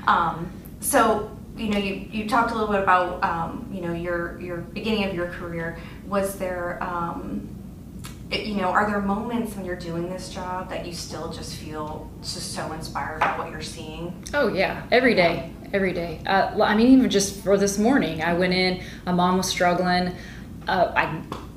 Um, 0.08 0.48
so 0.80 1.30
you 1.58 1.70
know, 1.70 1.78
you, 1.78 2.06
you 2.12 2.28
talked 2.28 2.52
a 2.52 2.54
little 2.54 2.70
bit 2.70 2.84
about 2.84 3.24
um, 3.24 3.66
you 3.72 3.80
know 3.82 3.94
your 3.94 4.38
your 4.42 4.58
beginning 4.58 5.06
of 5.06 5.14
your 5.16 5.28
career. 5.28 5.78
Was 6.06 6.36
there 6.38 6.78
um, 6.84 7.48
you 8.32 8.56
know, 8.56 8.70
are 8.70 8.90
there 8.90 9.02
moments 9.02 9.56
when 9.56 9.66
you're 9.66 9.76
doing 9.76 10.10
this 10.10 10.30
job 10.30 10.70
that 10.70 10.86
you 10.86 10.94
still 10.94 11.32
just 11.32 11.56
feel 11.56 12.10
just 12.22 12.54
so 12.54 12.72
inspired 12.72 13.20
by 13.20 13.38
what 13.38 13.52
you're 13.52 13.62
seeing? 13.62 14.24
Oh 14.34 14.48
yeah, 14.48 14.84
every 14.92 15.14
day, 15.14 15.52
every 15.74 15.94
day. 15.94 16.22
Uh, 16.26 16.60
I 16.62 16.76
mean, 16.76 16.88
even 16.88 17.10
just 17.10 17.44
for 17.44 17.58
this 17.58 17.78
morning, 17.78 18.24
I 18.24 18.34
went 18.34 18.54
in. 18.54 18.82
A 19.06 19.14
mom 19.14 19.38
was 19.38 19.48
struggling. 19.48 20.16
Uh, 20.68 20.92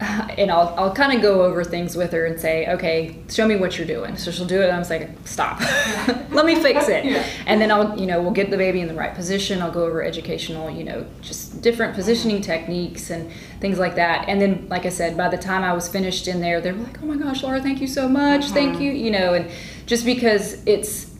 I 0.01 0.28
and 0.39 0.51
I'll 0.51 0.75
I'll 0.77 0.95
kind 0.95 1.13
of 1.13 1.21
go 1.21 1.45
over 1.45 1.65
things 1.65 1.97
with 1.97 2.13
her 2.13 2.25
and 2.25 2.41
say, 2.41 2.67
okay, 2.69 3.17
show 3.29 3.47
me 3.47 3.57
what 3.57 3.77
you're 3.77 3.87
doing. 3.87 4.17
So 4.17 4.31
she'll 4.31 4.47
do 4.47 4.61
it, 4.63 4.67
and 4.67 4.73
I'm 4.73 4.81
just 4.81 4.91
like, 4.91 5.11
stop, 5.25 5.61
let 6.31 6.47
me 6.47 6.55
fix 6.55 6.89
it. 6.89 7.05
Yeah. 7.05 7.27
And 7.47 7.61
then 7.61 7.71
I'll 7.71 7.99
you 7.99 8.07
know 8.07 8.23
we'll 8.23 8.31
get 8.31 8.51
the 8.51 8.57
baby 8.57 8.81
in 8.81 8.89
the 8.89 8.95
right 8.95 9.15
position. 9.15 9.61
I'll 9.61 9.73
go 9.73 9.85
over 9.85 10.03
educational, 10.03 10.71
you 10.71 10.85
know, 10.85 11.07
just 11.21 11.61
different 11.61 11.95
positioning 11.95 12.41
techniques 12.41 13.11
and 13.11 13.31
things 13.61 13.79
like 13.79 13.97
that. 13.97 14.29
And 14.29 14.41
then, 14.41 14.69
like 14.69 14.87
I 14.87 14.91
said, 14.91 15.17
by 15.17 15.29
the 15.29 15.39
time 15.39 15.65
I 15.65 15.73
was 15.73 15.89
finished 15.89 16.29
in 16.29 16.41
there, 16.41 16.61
they 16.61 16.73
were 16.73 16.83
like, 16.83 17.03
oh 17.03 17.07
my 17.07 17.17
gosh, 17.17 17.43
Laura, 17.43 17.61
thank 17.61 17.81
you 17.81 17.89
so 17.89 18.09
much, 18.09 18.45
uh-huh. 18.45 18.55
thank 18.55 18.81
you, 18.81 18.93
you 18.93 19.11
know, 19.11 19.35
and 19.35 19.51
just 19.87 20.05
because 20.05 20.63
it's 20.67 21.15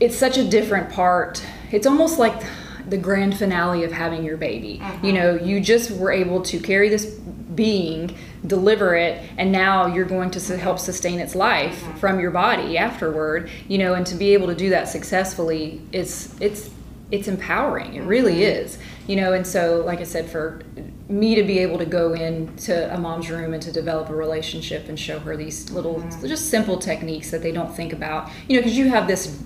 it's 0.00 0.16
such 0.16 0.38
a 0.38 0.44
different 0.44 0.90
part. 0.90 1.44
It's 1.70 1.86
almost 1.86 2.18
like 2.18 2.42
the 2.90 2.98
grand 2.98 3.36
finale 3.38 3.84
of 3.84 3.92
having 3.92 4.24
your 4.24 4.36
baby. 4.36 4.80
Mm-hmm. 4.82 5.06
You 5.06 5.12
know, 5.12 5.34
you 5.36 5.60
just 5.60 5.90
were 5.92 6.12
able 6.12 6.42
to 6.42 6.58
carry 6.58 6.88
this 6.88 7.06
being, 7.06 8.16
deliver 8.46 8.94
it, 8.94 9.22
and 9.38 9.50
now 9.50 9.86
you're 9.86 10.04
going 10.04 10.30
to 10.32 10.56
help 10.56 10.78
sustain 10.78 11.18
its 11.18 11.34
life 11.34 11.80
mm-hmm. 11.80 11.98
from 11.98 12.20
your 12.20 12.30
body 12.30 12.76
afterward. 12.76 13.50
You 13.68 13.78
know, 13.78 13.94
and 13.94 14.06
to 14.06 14.14
be 14.14 14.34
able 14.34 14.48
to 14.48 14.54
do 14.54 14.70
that 14.70 14.88
successfully 14.88 15.80
is 15.92 16.34
it's 16.40 16.70
it's 17.10 17.26
empowering. 17.26 17.94
It 17.94 18.02
really 18.02 18.34
mm-hmm. 18.34 18.64
is. 18.64 18.78
You 19.06 19.16
know, 19.16 19.32
and 19.32 19.46
so 19.46 19.82
like 19.84 20.00
I 20.00 20.04
said, 20.04 20.30
for 20.30 20.62
me 21.08 21.34
to 21.34 21.42
be 21.42 21.58
able 21.58 21.78
to 21.78 21.86
go 21.86 22.12
into 22.12 22.94
a 22.94 22.98
mom's 22.98 23.28
room 23.28 23.52
and 23.52 23.62
to 23.62 23.72
develop 23.72 24.08
a 24.08 24.14
relationship 24.14 24.88
and 24.88 24.98
show 24.98 25.18
her 25.18 25.36
these 25.36 25.70
little, 25.70 26.00
just 26.20 26.50
simple 26.50 26.78
techniques 26.78 27.32
that 27.32 27.42
they 27.42 27.50
don't 27.50 27.74
think 27.74 27.92
about. 27.92 28.30
You 28.48 28.56
know, 28.56 28.62
because 28.62 28.78
you 28.78 28.88
have 28.88 29.08
this 29.08 29.42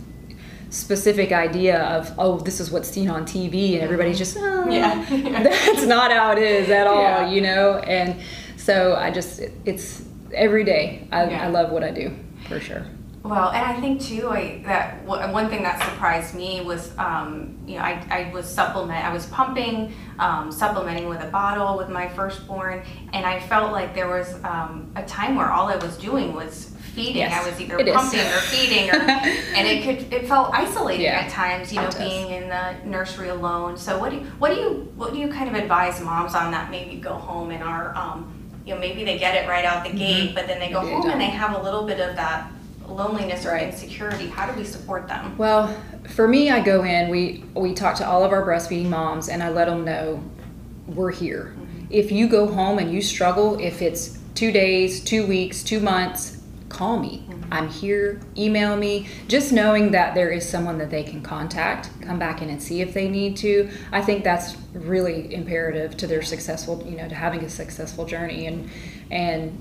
specific 0.75 1.31
idea 1.33 1.83
of 1.85 2.13
oh 2.19 2.39
this 2.39 2.59
is 2.61 2.71
what's 2.71 2.89
seen 2.89 3.09
on 3.09 3.25
TV 3.25 3.75
and 3.75 3.83
everybody's 3.83 4.19
just 4.19 4.37
oh, 4.39 4.69
Yeah. 4.69 5.05
that's 5.43 5.85
not 5.85 6.11
how 6.13 6.33
it 6.33 6.39
is 6.39 6.69
at 6.71 6.87
all 6.87 7.01
Yeah. 7.03 7.31
you 7.31 7.41
know 7.41 7.79
and 7.79 8.21
So 8.57 8.97
I 8.97 9.11
just, 9.11 9.41
it, 9.41 9.53
it's 9.67 10.03
every 10.33 10.65
day. 10.65 11.07
I, 11.13 11.29
Yeah. 11.29 11.45
I 11.47 11.49
love 11.49 11.71
what 11.71 11.85
I 11.85 11.91
do 11.91 12.17
for 12.49 12.59
sure. 12.61 12.85
Well, 13.23 13.51
and 13.51 13.65
I 13.65 13.79
think 13.81 14.01
too, 14.03 14.29
I, 14.29 14.63
that 14.67 15.07
w- 15.07 15.33
one 15.33 15.49
thing 15.49 15.63
that 15.63 15.83
surprised 15.83 16.35
me 16.35 16.61
was, 16.63 16.93
um, 16.99 17.57
you 17.67 17.77
know, 17.77 17.83
I, 17.83 17.93
I 18.11 18.31
was 18.35 18.47
supplement, 18.47 19.03
I 19.05 19.13
was 19.13 19.27
pumping, 19.27 19.95
um, 20.19 20.51
supplementing 20.53 21.09
with 21.09 21.23
a 21.23 21.29
bottle 21.29 21.77
with 21.79 21.89
my 21.89 22.07
firstborn, 22.09 22.83
and 23.15 23.25
I 23.25 23.41
felt 23.41 23.73
like 23.73 23.95
there 23.95 24.09
was 24.09 24.35
um, 24.45 24.91
a 24.97 25.03
time 25.05 25.37
where 25.37 25.51
all 25.51 25.69
I 25.69 25.77
was 25.77 25.97
doing 25.97 26.35
was 26.35 26.74
feeding. 26.95 27.17
Yes, 27.17 27.45
I 27.45 27.51
was 27.51 27.61
either 27.61 27.79
it 27.79 27.89
is. 27.89 27.95
pumping 27.95 28.21
or 28.21 28.41
feeding, 28.53 28.91
or, 28.91 28.95
and 29.57 29.67
it 29.67 29.83
could 29.85 30.13
it 30.13 30.27
felt 30.29 30.53
isolating 30.55 31.03
Yeah, 31.07 31.21
at 31.21 31.31
times. 31.31 31.73
You 31.73 31.81
know, 31.81 31.91
being 31.99 32.31
in 32.31 32.49
the 32.49 32.75
nursery 32.85 33.29
alone. 33.29 33.77
So 33.77 33.99
what 33.99 34.11
do 34.11 34.17
you, 34.17 34.23
what 34.39 34.55
do 34.55 34.61
you 34.61 34.93
what 34.97 35.13
do 35.13 35.19
you 35.19 35.29
kind 35.29 35.49
of 35.49 35.55
advise 35.55 36.01
moms 36.01 36.35
on 36.35 36.51
that? 36.53 36.71
Maybe 36.71 36.97
go 36.97 37.15
home 37.15 37.51
and 37.51 37.63
are, 37.63 37.95
um, 37.97 38.33
you 38.67 38.75
know, 38.75 38.81
maybe 38.81 39.05
they 39.05 39.19
get 39.19 39.35
it 39.35 39.49
right 39.49 39.65
out 39.65 39.85
the 39.85 39.93
gate, 39.97 40.35
but 40.35 40.47
then 40.47 40.59
they 40.59 40.71
go 40.71 40.81
Maybe 40.81 40.91
they 40.95 41.01
home 41.01 41.11
and 41.11 41.21
they 41.21 41.27
have 41.27 41.55
a 41.59 41.63
little 41.63 41.85
bit 41.85 42.01
of 42.01 42.17
that 42.17 42.51
loneliness 42.89 43.45
or 43.47 43.51
Right. 43.53 43.69
insecurity. 43.69 44.27
How 44.29 44.51
do 44.51 44.59
we 44.59 44.65
support 44.65 45.09
them? 45.09 45.37
Well, 45.39 45.75
for 46.11 46.29
me, 46.29 46.51
I 46.51 46.61
go 46.61 46.85
in. 46.85 47.09
We 47.11 47.45
we 47.55 47.75
talk 47.75 47.97
to 47.97 48.07
all 48.09 48.25
of 48.25 48.33
our 48.33 48.45
breastfeeding 48.47 48.89
moms, 48.89 49.29
and 49.29 49.43
I 49.43 49.49
let 49.51 49.67
them 49.67 49.85
know 49.85 50.23
we're 50.87 51.11
here. 51.11 51.55
If 51.91 52.13
you 52.13 52.29
go 52.29 52.47
home 52.47 52.79
and 52.79 52.93
you 52.93 53.01
struggle, 53.01 53.59
if 53.59 53.81
it's 53.81 54.19
two 54.35 54.51
days, 54.53 55.01
two 55.03 55.27
weeks, 55.27 55.63
two 55.63 55.81
months, 55.81 56.34
call 56.75 56.99
me. 56.99 57.25
I'm 57.53 57.69
here. 57.69 58.21
Email 58.37 58.77
me. 58.77 59.07
Just 59.29 59.53
knowing 59.53 59.93
that 59.93 60.15
there 60.15 60.31
is 60.31 60.47
someone 60.49 60.77
that 60.79 60.91
they 60.91 61.05
can 61.05 61.23
contact, 61.23 61.89
come 62.03 62.19
back 62.19 62.43
in 62.43 62.51
and 62.51 62.61
see 62.61 62.81
if 62.81 62.93
they 62.93 63.09
need 63.09 63.37
to. 63.39 63.71
I 63.93 64.03
think 64.03 64.25
that's 64.25 64.57
really 64.73 65.33
imperative 65.33 65.97
to 65.99 66.07
their 66.09 66.23
successful, 66.23 66.85
you 66.89 66.97
know, 66.97 67.09
to 67.09 67.15
having 67.15 67.45
a 67.45 67.49
successful 67.49 68.05
journey 68.05 68.47
and 68.47 68.69
and 69.11 69.57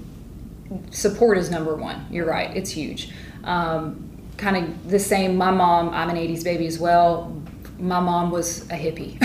support 0.90 1.38
is 1.38 1.52
number 1.52 1.76
one. 1.76 2.06
You're 2.10 2.26
right, 2.26 2.56
it's 2.58 2.72
huge. 2.72 3.12
Um, 3.44 4.10
kind 4.38 4.58
of 4.58 4.90
the 4.90 5.00
same. 5.00 5.38
My 5.38 5.52
mom, 5.52 5.90
I'm 5.90 6.10
an 6.10 6.16
80s 6.16 6.44
baby 6.44 6.66
as 6.66 6.80
well. 6.80 7.40
My 7.78 8.00
mom 8.00 8.32
was 8.32 8.64
a 8.72 8.76
hippie. 8.76 9.18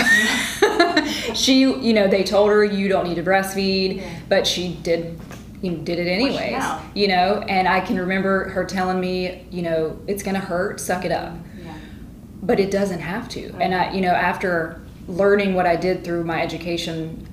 she, 1.35 1.61
you 1.61 1.93
know, 1.93 2.07
they 2.07 2.23
told 2.23 2.49
her 2.49 2.63
you 2.63 2.87
don't 2.87 3.07
need 3.07 3.15
to 3.15 3.23
breastfeed, 3.23 3.97
Yeah. 3.97 4.19
but 4.27 4.45
she 4.45 4.75
did. 4.83 5.19
You 5.61 5.71
know, 5.71 5.77
did 5.83 5.99
it 5.99 6.07
anyways, 6.07 6.63
you 6.95 7.07
know, 7.09 7.43
and 7.49 7.67
I 7.67 7.81
can 7.81 7.97
remember 7.99 8.49
her 8.49 8.63
telling 8.63 8.99
me, 8.99 9.45
you 9.51 9.61
know, 9.61 9.99
it's 10.07 10.23
gonna 10.23 10.39
hurt, 10.39 10.79
suck 10.79 11.03
it 11.03 11.11
up 11.11 11.33
Yeah. 11.63 11.73
but 12.41 12.59
it 12.61 12.71
doesn't 12.71 13.01
have 13.01 13.27
to. 13.29 13.53
And 13.59 13.75
I, 13.75 13.91
you 13.91 13.99
know, 14.01 14.11
after 14.13 14.81
learning 15.07 15.55
what 15.55 15.65
I 15.65 15.75
did 15.75 16.03
through 16.05 16.23
my 16.23 16.41
education, 16.41 17.27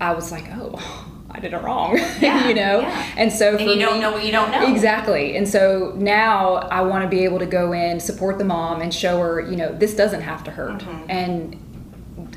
I 0.00 0.12
was 0.12 0.30
like, 0.30 0.44
oh, 0.52 1.06
I 1.30 1.38
did 1.40 1.54
it 1.54 1.62
wrong, 1.62 1.96
Yeah, 2.20 2.48
you 2.48 2.54
know. 2.54 2.80
yeah. 2.80 3.06
And 3.16 3.32
so 3.32 3.56
And 3.56 3.70
you 3.70 3.78
don't 3.78 3.94
me- 3.94 4.00
know 4.00 4.12
what 4.12 4.24
you 4.26 4.32
don't 4.32 4.50
know. 4.50 4.66
Exactly. 4.70 5.36
And 5.38 5.48
so 5.48 5.94
now 5.96 6.56
I 6.56 6.82
want 6.82 7.04
to 7.04 7.08
be 7.08 7.24
able 7.24 7.38
to 7.38 7.46
go 7.46 7.72
in, 7.72 7.98
support 8.00 8.36
the 8.36 8.44
mom, 8.44 8.82
and 8.82 8.92
show 8.92 9.18
her, 9.20 9.40
you 9.40 9.56
know, 9.56 9.72
this 9.72 9.94
doesn't 9.94 10.22
have 10.22 10.44
to 10.44 10.50
hurt, 10.50 10.80
Mhm. 10.80 11.04
and 11.08 11.56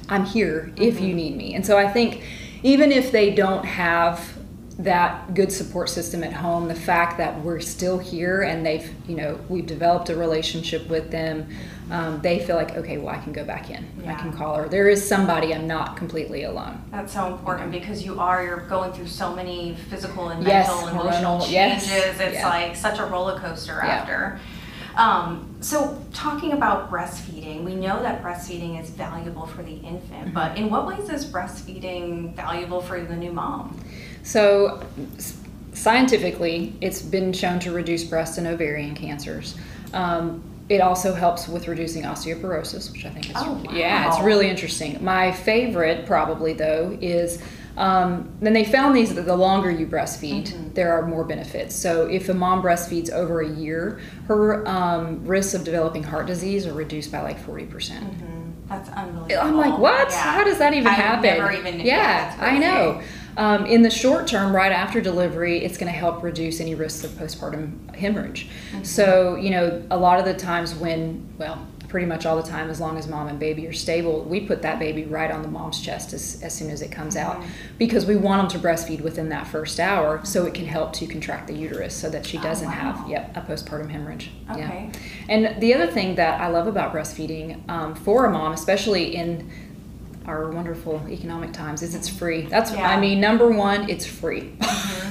I'm 0.08 0.24
here 0.26 0.72
if 0.78 0.96
Mm-hmm. 0.96 1.06
you 1.06 1.14
need 1.16 1.36
me. 1.36 1.54
And 1.56 1.66
so 1.66 1.78
I 1.78 1.88
think 1.90 2.22
even 2.62 2.92
if 2.94 3.12
they 3.12 3.32
don't 3.34 3.66
have 3.66 4.33
that 4.84 5.34
good 5.34 5.52
support 5.52 5.90
system 5.90 6.24
at 6.24 6.34
home, 6.34 6.68
the 6.68 6.76
fact 6.76 7.18
that 7.18 7.40
we're 7.42 7.60
still 7.60 7.98
here 7.98 8.42
and 8.42 8.66
they've, 8.66 8.92
you 9.08 9.16
know, 9.16 9.40
we've 9.50 9.66
developed 9.66 10.10
a 10.10 10.16
relationship 10.16 10.88
with 10.90 11.12
them, 11.12 11.48
um, 11.92 12.22
they 12.22 12.40
feel 12.40 12.56
like, 12.56 12.76
okay, 12.76 12.98
well, 12.98 13.14
I 13.14 13.18
can 13.20 13.34
go 13.34 13.44
back 13.44 13.70
in. 13.70 13.86
I 14.08 14.14
can 14.16 14.32
call 14.34 14.56
her. 14.56 14.68
There 14.70 14.90
is 14.90 15.06
somebody. 15.08 15.54
I'm 15.54 15.68
not 15.68 15.98
completely 15.98 16.44
alone. 16.44 16.82
That's 16.92 17.14
so 17.14 17.28
important 17.28 17.72
because 17.72 18.04
you 18.04 18.20
are 18.20 18.44
you're 18.44 18.68
going 18.68 18.94
through 18.94 19.08
so 19.08 19.36
many 19.36 19.76
physical 19.90 20.30
and 20.30 20.44
Yes, 20.46 20.68
mental, 20.68 20.90
emotional 21.02 21.40
hormonal, 21.40 21.52
yes, 21.52 21.88
changes. 21.88 22.20
It's 22.20 22.34
yeah. 22.36 22.50
like 22.50 22.76
such 22.76 23.00
a 23.00 23.06
roller 23.06 23.38
coaster 23.40 23.80
Yeah. 23.84 23.90
after. 23.96 24.40
Um, 24.96 25.56
so 25.60 26.00
talking 26.14 26.54
about 26.54 26.92
breastfeeding, 26.92 27.64
we 27.64 27.74
know 27.76 28.02
that 28.04 28.22
breastfeeding 28.24 28.80
is 28.82 28.92
valuable 28.92 29.48
for 29.48 29.64
the 29.64 29.74
infant, 29.78 30.26
Mm-hmm. 30.28 30.34
but 30.34 30.56
in 30.58 30.70
what 30.70 30.86
ways 30.88 31.10
is 31.10 31.26
breastfeeding 31.26 32.36
valuable 32.36 32.80
for 32.82 33.02
the 33.04 33.16
new 33.16 33.32
mom? 33.32 33.80
So, 34.24 34.82
scientifically, 35.74 36.76
it's 36.82 37.02
been 37.02 37.34
shown 37.34 37.60
to 37.60 37.72
reduce 37.72 38.04
breast 38.04 38.38
and 38.38 38.48
ovarian 38.48 38.96
cancers. 38.96 39.56
Um, 39.94 40.44
it 40.70 40.80
also 40.80 41.14
helps 41.14 41.48
with 41.48 41.68
reducing 41.68 42.04
osteoporosis, 42.04 42.92
which 42.92 43.06
I 43.06 43.10
think 43.10 43.30
is 43.30 43.36
Oh, 43.38 43.62
wow. 43.66 43.74
yeah, 43.74 44.08
it's 44.08 44.22
really 44.22 44.50
interesting. 44.50 45.04
My 45.04 45.32
favorite, 45.32 46.06
probably 46.06 46.54
though, 46.54 46.98
is 47.02 47.42
um, 47.76 48.30
then 48.40 48.54
they 48.54 48.64
found 48.64 48.96
these 48.96 49.14
that 49.16 49.24
the 49.24 49.36
longer 49.36 49.70
you 49.70 49.86
breastfeed, 49.88 50.48
Mhm. 50.54 50.74
there 50.76 50.94
are 50.94 51.06
more 51.06 51.24
benefits. 51.24 51.76
So 51.76 52.06
if 52.08 52.30
a 52.30 52.34
mom 52.34 52.62
breastfeeds 52.62 53.12
over 53.12 53.42
a 53.42 53.50
year, 53.50 54.00
her 54.28 54.66
um, 54.68 55.26
risks 55.26 55.54
of 55.56 55.64
developing 55.64 56.04
heart 56.04 56.28
disease 56.28 56.66
are 56.68 56.74
reduced 56.74 57.12
by 57.12 57.22
like 57.22 57.40
forty 57.40 57.66
percent. 57.66 58.06
That's 58.70 58.90
unbelievable. 58.90 59.46
I'm 59.48 59.58
like, 59.58 59.78
what? 59.78 60.10
Yeah. 60.12 60.18
How 60.18 60.44
does 60.44 60.60
that 60.60 60.74
even 60.74 60.88
I've 60.88 60.96
happen? 60.96 61.24
never 61.38 61.52
even- 61.52 61.80
yeah, 61.82 62.36
I 62.40 62.58
know. 62.58 63.02
Um, 63.38 63.66
in 63.66 63.82
the 63.82 63.90
short 63.90 64.28
term, 64.28 64.56
right 64.56 64.72
after 64.72 65.02
delivery, 65.02 65.64
it's 65.64 65.78
going 65.78 65.92
to 65.92 65.98
help 65.98 66.22
reduce 66.24 66.60
any 66.60 66.76
risks 66.76 67.04
of 67.04 67.12
postpartum 67.12 67.96
hemorrhage. 67.96 68.48
Mm-hmm. 68.72 68.84
So, 68.84 69.36
you 69.36 69.50
know, 69.50 69.84
a 69.90 69.98
lot 69.98 70.20
of 70.20 70.26
the 70.26 70.34
times 70.34 70.76
when, 70.76 71.28
well, 71.38 71.66
pretty 71.88 72.08
much 72.08 72.26
all 72.26 72.36
the 72.36 72.48
time, 72.50 72.72
as 72.72 72.80
long 72.82 72.98
as 72.98 73.08
mom 73.08 73.28
and 73.28 73.40
baby 73.40 73.68
are 73.68 73.74
stable, 73.74 74.24
we 74.24 74.40
put 74.40 74.64
that 74.64 74.80
baby 74.80 75.04
right 75.04 75.30
on 75.30 75.44
the 75.44 75.48
mom's 75.48 75.80
chest 75.80 76.12
as, 76.12 76.42
as 76.42 76.52
soon 76.52 76.72
as 76.72 76.82
it 76.82 76.92
comes 76.92 77.16
out 77.16 77.40
Mhm. 77.40 77.46
because 77.78 78.08
we 78.08 78.16
want 78.16 78.50
them 78.50 78.60
to 78.60 78.68
breastfeed 78.68 79.02
within 79.02 79.30
that 79.30 79.46
first 79.46 79.80
hour 79.80 80.20
so 80.24 80.48
it 80.48 80.56
can 80.56 80.66
help 80.66 80.94
to 80.94 81.06
contract 81.06 81.46
the 81.46 81.54
uterus 81.54 81.94
so 81.94 82.10
that 82.10 82.26
she 82.26 82.40
Oh, 82.40 82.42
doesn't 82.42 82.68
wow. 82.68 82.74
have, 82.74 83.08
yep, 83.08 83.38
a 83.38 83.42
postpartum 83.42 83.92
hemorrhage. 83.92 84.32
Yeah. 84.48 84.56
Okay. 84.66 84.90
And 85.30 85.62
the 85.62 85.76
other 85.76 85.86
thing 85.86 86.16
that 86.16 86.42
I 86.42 86.48
love 86.48 86.66
about 86.66 86.96
breastfeeding 86.96 87.70
um, 87.70 87.94
for 87.94 88.26
a 88.26 88.32
mom, 88.32 88.54
especially 88.54 89.16
in 89.16 89.52
our 90.26 90.50
wonderful 90.50 91.02
economic 91.10 91.54
times, 91.54 91.82
is 91.82 91.96
it's 91.96 92.08
free. 92.10 92.44
That's 92.44 92.72
Yeah. 92.72 92.90
I 92.90 93.00
mean, 93.00 93.20
number 93.20 93.50
one, 93.50 93.90
it's 93.90 94.06
free. 94.06 94.54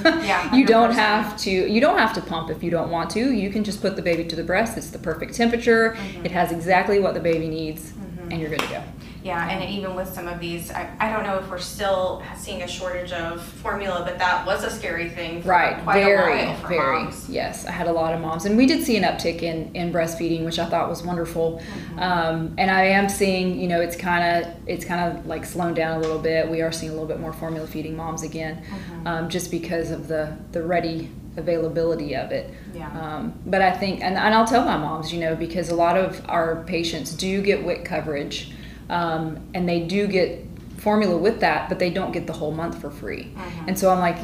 Yeah, 0.03 0.53
you 0.53 0.65
don't 0.65 0.91
have 0.91 1.37
to. 1.43 1.49
You 1.49 1.79
don't 1.79 1.97
have 1.97 2.13
to 2.15 2.21
pump 2.21 2.49
if 2.49 2.61
you 2.61 2.69
don't 2.69 2.91
want 2.91 3.09
to. 3.11 3.31
You 3.31 3.49
can 3.49 3.63
just 3.63 3.81
put 3.81 3.95
the 3.95 4.01
baby 4.01 4.25
to 4.25 4.35
the 4.35 4.43
breast. 4.43 4.77
It's 4.77 4.89
the 4.89 4.99
perfect 4.99 5.33
temperature. 5.33 5.91
Mm-hmm. 5.91 6.25
It 6.25 6.31
has 6.31 6.51
exactly 6.51 6.99
what 6.99 7.13
the 7.13 7.21
baby 7.21 7.47
needs, 7.47 7.93
and 8.29 8.41
you're 8.41 8.49
good 8.49 8.59
to 8.59 8.67
go. 8.67 8.83
Yeah, 9.23 9.47
and 9.49 9.69
even 9.69 9.95
with 9.95 10.13
some 10.13 10.27
of 10.27 10.39
these, 10.41 10.69
I, 10.69 10.89
I 10.99 11.09
don't 11.11 11.23
know 11.23 11.37
if 11.37 11.49
we're 11.49 11.57
still 11.57 12.21
seeing 12.37 12.61
a 12.61 12.67
shortage 12.67 13.13
of 13.13 13.41
formula, 13.41 14.01
but 14.05 14.19
that 14.19 14.45
was 14.45 14.63
a 14.65 14.69
scary 14.69 15.09
thing 15.09 15.41
for 15.41 15.47
Right, 15.49 15.81
quite 15.83 16.03
very, 16.03 16.41
a 16.41 16.45
while 16.47 16.55
for 16.57 16.67
very. 16.67 17.03
moms. 17.03 17.29
Yes, 17.29 17.65
I 17.65 17.71
had 17.71 17.87
a 17.87 17.91
lot 17.93 18.13
of 18.13 18.19
moms, 18.19 18.43
and 18.45 18.57
we 18.57 18.65
did 18.65 18.83
see 18.83 18.97
an 18.97 19.03
uptick 19.03 19.41
in, 19.41 19.73
in 19.75 19.93
breastfeeding, 19.93 20.43
which 20.43 20.59
I 20.59 20.65
thought 20.65 20.89
was 20.89 21.03
wonderful. 21.03 21.61
Mm-hmm. 21.63 21.99
Um, 21.99 22.53
and 22.57 22.69
I 22.69 22.83
am 22.85 23.07
seeing, 23.07 23.59
you 23.59 23.67
know, 23.67 23.79
it's 23.79 23.95
kind 23.95 24.45
of 24.45 24.53
it's 24.67 24.83
kind 24.83 25.17
of 25.17 25.25
like 25.25 25.45
slowing 25.45 25.73
down 25.73 25.97
a 25.97 26.01
little 26.01 26.19
bit. 26.19 26.49
We 26.49 26.61
are 26.61 26.71
seeing 26.71 26.91
a 26.91 26.93
little 26.93 27.07
bit 27.07 27.19
more 27.21 27.31
formula 27.33 27.65
feeding 27.65 27.95
moms 27.95 28.23
again, 28.23 28.61
Mm-hmm. 28.63 29.07
um, 29.07 29.29
just 29.29 29.51
because 29.51 29.89
of 29.91 30.07
the 30.09 30.35
the 30.51 30.61
ready 30.61 31.09
availability 31.37 32.15
of 32.15 32.31
it. 32.31 32.49
Yeah. 32.75 32.89
Um, 32.99 33.33
but 33.45 33.61
I 33.61 33.71
think, 33.71 34.01
and, 34.01 34.15
and 34.17 34.33
I'll 34.35 34.45
tell 34.45 34.63
my 34.65 34.77
moms, 34.77 35.11
you 35.13 35.19
know, 35.19 35.35
because 35.35 35.69
a 35.69 35.75
lot 35.75 35.97
of 35.97 36.21
our 36.29 36.63
patients 36.65 37.13
do 37.13 37.41
get 37.41 37.63
WIC 37.63 37.85
coverage, 37.85 38.51
um, 38.89 39.39
and 39.53 39.67
they 39.67 39.81
do 39.81 40.07
get 40.07 40.45
formula 40.77 41.17
with 41.17 41.39
that, 41.39 41.69
but 41.69 41.79
they 41.79 41.89
don't 41.89 42.11
get 42.11 42.27
the 42.27 42.33
whole 42.33 42.51
month 42.51 42.79
for 42.81 42.89
free. 42.91 43.31
Mhm. 43.35 43.67
And 43.69 43.79
so 43.79 43.89
I'm 43.89 43.99
like, 43.99 44.17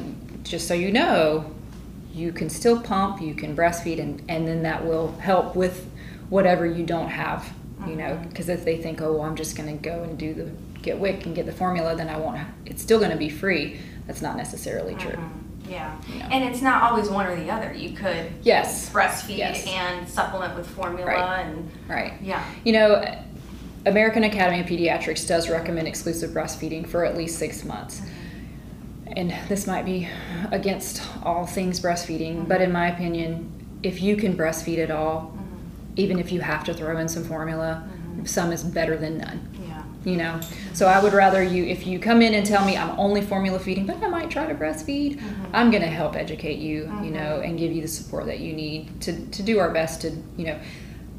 just 0.44 0.68
so 0.68 0.74
you 0.74 0.92
know, 0.92 1.46
you 2.14 2.32
can 2.34 2.50
still 2.50 2.80
pump, 2.82 3.22
you 3.22 3.34
can 3.34 3.56
breastfeed, 3.56 4.00
and, 4.00 4.22
and 4.28 4.48
then 4.48 4.64
that 4.64 4.86
will 4.86 5.14
help 5.20 5.56
with 5.56 5.90
whatever 6.30 6.66
you 6.66 6.86
don't 6.86 7.10
have, 7.10 7.50
you 7.88 7.96
know, 7.96 8.20
because 8.28 8.50
if 8.50 8.66
they 8.66 8.78
think, 8.78 9.02
oh, 9.02 9.14
well, 9.14 9.22
I'm 9.22 9.36
just 9.36 9.56
going 9.56 9.70
to 9.78 9.82
go 9.90 10.04
and 10.04 10.18
do 10.18 10.34
the 10.34 10.50
get 10.82 10.98
WIC 11.00 11.26
and 11.26 11.36
get 11.36 11.46
the 11.46 11.52
formula, 11.52 11.96
then 11.96 12.10
I 12.10 12.18
won't. 12.18 12.40
It's 12.66 12.82
still 12.82 13.00
going 13.00 13.12
to 13.12 13.18
be 13.18 13.30
free. 13.30 13.80
That's 14.08 14.22
not 14.22 14.38
necessarily 14.38 14.96
true. 14.96 15.12
Mhm. 15.12 15.30
Yeah, 15.70 15.94
You 16.12 16.20
know. 16.20 16.26
and 16.32 16.44
it's 16.46 16.62
not 16.64 16.82
always 16.84 17.10
one 17.10 17.28
or 17.28 17.36
the 17.36 17.52
other. 17.52 17.72
You 17.74 17.92
could 17.96 18.32
Yes. 18.42 18.90
breastfeed 18.90 19.38
Yes. 19.38 19.68
and 19.68 20.08
supplement 20.10 20.56
with 20.56 20.66
formula, 20.68 21.06
Right. 21.06 21.46
and 21.46 21.70
Right. 21.88 22.14
yeah, 22.24 22.42
You 22.64 22.74
know, 22.74 23.06
American 23.90 24.24
Academy 24.24 24.60
of 24.60 24.68
Pediatrics 24.68 25.28
does 25.28 25.50
recommend 25.50 25.88
exclusive 25.88 26.30
breastfeeding 26.30 26.88
for 26.88 27.04
at 27.06 27.18
least 27.18 27.40
six 27.40 27.66
months. 27.66 28.04
And 29.18 29.36
this 29.48 29.66
might 29.66 29.84
be 29.84 30.08
against 30.52 31.02
all 31.24 31.48
things 31.48 31.80
breastfeeding, 31.80 32.36
mm-hmm. 32.36 32.46
but 32.46 32.62
in 32.62 32.72
my 32.72 32.90
opinion, 32.90 33.52
if 33.82 34.02
you 34.02 34.16
can 34.16 34.38
breastfeed 34.38 34.78
at 34.78 34.92
all, 34.92 35.34
mm-hmm. 35.34 35.94
even 35.96 36.20
if 36.20 36.32
you 36.32 36.42
have 36.42 36.64
to 36.66 36.74
throw 36.74 36.98
in 36.98 37.10
some 37.10 37.24
formula, 37.24 37.84
mm-hmm. 37.84 38.26
some 38.26 38.52
is 38.52 38.64
better 38.64 38.96
than 38.96 39.18
none. 39.18 39.50
yeah, 39.68 39.84
You 40.06 40.18
know, 40.18 40.40
so 40.74 40.86
I 40.86 41.02
would 41.02 41.14
rather 41.14 41.42
you, 41.42 41.66
if 41.66 41.88
you 41.88 41.98
come 41.98 42.22
in 42.22 42.36
and 42.36 42.46
tell 42.46 42.64
me 42.64 42.78
I'm 42.78 42.98
only 43.00 43.22
formula 43.22 43.58
feeding, 43.58 43.88
but 43.88 44.02
I 44.04 44.08
might 44.08 44.30
try 44.30 44.46
to 44.46 44.54
breastfeed, 44.54 45.20
I'm 45.52 45.72
going 45.72 45.82
to 45.82 45.90
help 45.90 46.16
educate 46.16 46.60
you, 46.60 46.84
you 47.04 47.10
know, 47.10 47.42
and 47.44 47.58
give 47.58 47.72
you 47.72 47.82
the 47.82 47.88
support 47.88 48.28
that 48.28 48.40
you 48.40 48.54
need 48.54 49.02
to, 49.02 49.26
to 49.26 49.42
do 49.42 49.58
our 49.58 49.72
best 49.72 50.02
to, 50.02 50.12
you 50.38 50.46
know, 50.46 50.60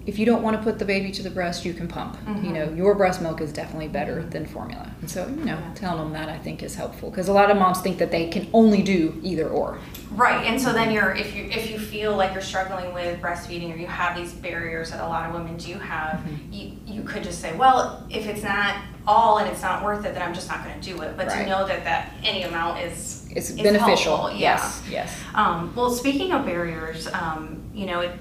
if 0.06 0.18
you 0.18 0.24
don't 0.26 0.42
want 0.42 0.56
to 0.56 0.62
put 0.62 0.78
the 0.78 0.84
baby 0.84 1.10
to 1.12 1.22
the 1.22 1.30
breast, 1.30 1.64
you 1.64 1.74
can 1.74 1.86
pump. 1.86 2.16
Mm-hmm. 2.24 2.44
You 2.44 2.52
know, 2.52 2.70
your 2.72 2.94
breast 2.94 3.20
milk 3.20 3.40
is 3.40 3.52
definitely 3.52 3.88
better 3.88 4.22
than 4.22 4.46
formula. 4.46 4.90
And 5.02 5.10
so, 5.10 5.26
you 5.28 5.44
know, 5.44 5.58
telling 5.74 5.98
them 5.98 6.12
that 6.14 6.28
I 6.28 6.38
think 6.38 6.62
is 6.62 6.74
helpful 6.74 7.10
because 7.10 7.28
a 7.28 7.32
lot 7.32 7.50
of 7.50 7.56
moms 7.58 7.80
think 7.82 7.98
that 7.98 8.10
they 8.10 8.28
can 8.28 8.48
only 8.52 8.82
do 8.82 9.20
either 9.22 9.48
or. 9.48 9.78
Right, 10.10 10.44
and 10.46 10.60
so 10.60 10.72
then 10.72 10.90
you're 10.90 11.12
if 11.14 11.34
you 11.36 11.44
if 11.44 11.70
you 11.70 11.78
feel 11.78 12.16
like 12.16 12.32
you're 12.32 12.42
struggling 12.42 12.92
with 12.94 13.20
breastfeeding 13.20 13.72
or 13.72 13.76
you 13.76 13.86
have 13.86 14.16
these 14.16 14.32
barriers 14.32 14.90
that 14.90 15.00
a 15.00 15.06
lot 15.06 15.28
of 15.28 15.34
women 15.34 15.56
do 15.56 15.74
have, 15.74 16.20
Mm-hmm. 16.20 16.52
you 16.52 16.72
you 16.86 17.02
could 17.02 17.22
just 17.22 17.40
say, 17.40 17.54
well, 17.56 18.04
if 18.10 18.26
it's 18.26 18.42
not 18.42 18.76
all 19.06 19.38
and 19.38 19.48
it's 19.48 19.62
not 19.62 19.84
worth 19.84 20.04
it, 20.04 20.14
then 20.14 20.22
I'm 20.22 20.34
just 20.34 20.48
not 20.48 20.64
going 20.64 20.78
to 20.80 20.90
do 20.92 21.00
it. 21.02 21.16
But 21.16 21.28
to 21.30 21.46
know 21.46 21.66
that 21.66 21.84
that 21.84 22.12
any 22.24 22.42
amount 22.42 22.80
is 22.80 23.26
It's 23.30 23.50
is 23.50 23.56
beneficial. 23.60 24.16
helpful, 24.16 24.30
yeah. 24.38 24.56
Yes, 24.56 24.82
yes. 24.90 25.16
Um, 25.34 25.72
well, 25.76 25.90
speaking 25.90 26.32
of 26.32 26.44
barriers, 26.44 27.06
um, 27.12 27.62
you 27.72 27.86
know, 27.86 28.00
it, 28.00 28.12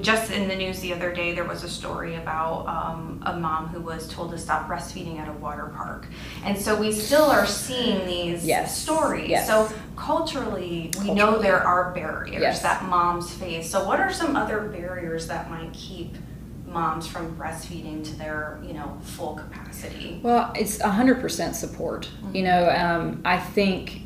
just 0.00 0.30
in 0.30 0.48
the 0.48 0.56
news 0.56 0.80
the 0.80 0.92
other 0.92 1.12
day, 1.12 1.34
there 1.34 1.44
was 1.44 1.64
a 1.64 1.68
story 1.68 2.16
about 2.16 2.66
um, 2.66 3.22
a 3.26 3.36
mom 3.36 3.68
who 3.68 3.80
was 3.80 4.08
told 4.08 4.30
to 4.32 4.38
stop 4.38 4.68
breastfeeding 4.68 5.18
at 5.18 5.28
a 5.28 5.32
water 5.32 5.72
park. 5.76 6.06
And 6.44 6.58
so 6.58 6.78
we 6.78 6.92
still 6.92 7.24
are 7.24 7.46
seeing 7.46 8.06
these 8.06 8.44
Yes, 8.46 8.76
stories. 8.80 9.28
yes. 9.30 9.46
So 9.46 9.70
culturally, 9.96 10.90
we 11.00 11.12
know 11.12 11.38
there 11.38 11.62
are 11.66 11.92
barriers 11.92 12.40
Yes. 12.40 12.62
that 12.62 12.84
moms 12.84 13.32
face. 13.32 13.70
So, 13.70 13.84
what 13.86 14.00
are 14.00 14.12
some 14.12 14.36
other 14.36 14.60
barriers 14.60 15.26
that 15.28 15.50
might 15.50 15.72
keep 15.72 16.14
moms 16.66 17.06
from 17.06 17.36
breastfeeding 17.36 18.04
to 18.04 18.14
their, 18.16 18.58
you 18.66 18.74
know, 18.74 18.98
full 19.02 19.34
capacity? 19.34 20.20
Well, 20.22 20.52
it's 20.56 20.78
100% 20.78 21.54
support. 21.54 22.08
You 22.32 22.42
know, 22.42 22.68
um, 22.70 23.20
I 23.24 23.38
think 23.38 24.00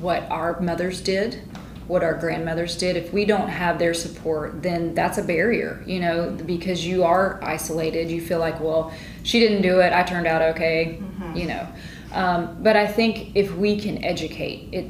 what 0.00 0.24
our 0.30 0.60
mothers 0.60 1.00
did, 1.00 1.40
what 1.88 2.02
our 2.04 2.14
grandmothers 2.14 2.76
did, 2.76 2.96
if 2.96 3.12
we 3.12 3.24
don't 3.24 3.48
have 3.48 3.78
their 3.78 3.94
support, 3.94 4.62
then 4.62 4.94
that's 4.94 5.18
a 5.18 5.22
barrier, 5.22 5.82
you 5.86 5.98
know, 5.98 6.30
because 6.46 6.86
you 6.86 7.02
are 7.02 7.40
isolated. 7.42 8.10
You 8.10 8.20
feel 8.20 8.38
like, 8.38 8.60
well, 8.60 8.92
she 9.22 9.40
didn't 9.40 9.62
do 9.62 9.80
it, 9.80 9.92
I 9.92 10.02
turned 10.02 10.26
out 10.26 10.42
okay, 10.54 11.00
you 11.34 11.46
know. 11.46 11.66
Um, 12.12 12.58
but 12.62 12.76
I 12.76 12.86
think 12.86 13.34
if 13.36 13.54
we 13.54 13.78
can 13.80 14.02
educate, 14.04 14.68
it 14.72 14.86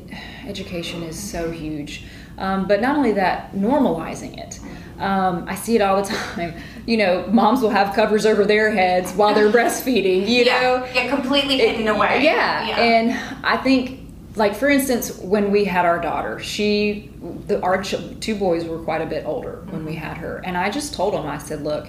education 0.46 1.02
is 1.02 1.18
so 1.18 1.50
huge. 1.50 2.04
Um, 2.36 2.68
but 2.68 2.80
not 2.80 2.96
only 2.96 3.12
that, 3.12 3.52
normalizing 3.52 4.38
it. 4.38 4.60
Um, 5.00 5.44
I 5.48 5.54
see 5.54 5.74
it 5.76 5.80
all 5.80 6.00
the 6.02 6.08
time. 6.34 6.54
You 6.86 6.96
know, 6.96 7.26
moms 7.28 7.60
will 7.60 7.70
have 7.70 7.94
covers 7.94 8.26
over 8.26 8.44
their 8.44 8.70
heads 8.72 9.12
while 9.12 9.34
they're 9.34 9.50
breastfeeding. 9.50 10.28
You 10.28 10.44
yeah, 10.44 10.60
know, 10.60 10.88
yeah, 10.94 11.08
completely 11.08 11.58
hidden 11.58 11.86
it- 11.86 11.90
away. 11.90 12.22
Yeah. 12.22 12.66
and 12.78 13.12
I 13.44 13.56
think, 13.56 13.97
like 14.38 14.54
for 14.56 14.68
instance, 14.68 15.18
when 15.18 15.50
we 15.50 15.64
had 15.64 15.84
our 15.84 16.00
daughter, 16.00 16.38
she, 16.40 17.10
the 17.46 17.60
our 17.62 17.82
ch- 17.82 17.96
two 18.20 18.34
boys 18.34 18.64
were 18.64 18.78
quite 18.78 19.00
a 19.02 19.06
bit 19.06 19.24
older 19.26 19.64
when 19.70 19.84
we 19.84 19.94
had 19.94 20.16
her, 20.18 20.38
and 20.44 20.56
I 20.56 20.70
just 20.70 20.94
told 20.94 21.14
them, 21.14 21.26
I 21.26 21.38
said, 21.38 21.62
look, 21.62 21.88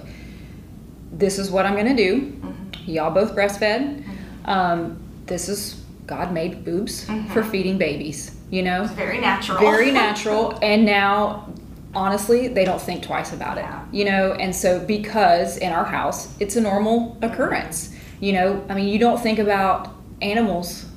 this 1.12 1.38
is 1.38 1.50
what 1.50 1.66
I'm 1.66 1.74
going 1.74 1.94
to 1.96 2.02
do. 2.02 2.20
Mm-hmm. 2.20 2.90
Y'all 2.90 3.10
both 3.10 3.34
breastfed. 3.34 4.04
Um, 4.44 5.00
this 5.26 5.48
is 5.48 5.82
God 6.06 6.32
made 6.32 6.64
boobs 6.64 7.04
for 7.32 7.42
feeding 7.42 7.78
babies. 7.78 8.36
You 8.50 8.62
know, 8.62 8.82
it's 8.82 8.92
very 8.92 9.20
natural. 9.20 9.58
very 9.60 9.90
natural 10.04 10.58
and 10.60 10.84
now 10.84 11.48
honestly 11.94 12.48
they 12.48 12.64
don't 12.64 12.80
think 12.80 13.02
twice 13.02 13.32
about 13.32 13.58
it 13.58 13.62
Yeah. 13.62 13.84
you 13.90 14.04
know 14.04 14.32
and 14.34 14.54
so 14.54 14.78
because 14.78 15.56
in 15.56 15.72
our 15.72 15.84
house 15.84 16.32
it's 16.38 16.54
a 16.54 16.60
normal 16.60 17.16
occurrence 17.20 17.92
you 18.20 18.32
know 18.32 18.64
i 18.68 18.74
mean 18.74 18.86
you 18.86 18.98
don't 19.00 19.20
think 19.20 19.40
about 19.40 19.88
animals 20.22 20.84
Mm-hmm. 20.84 20.89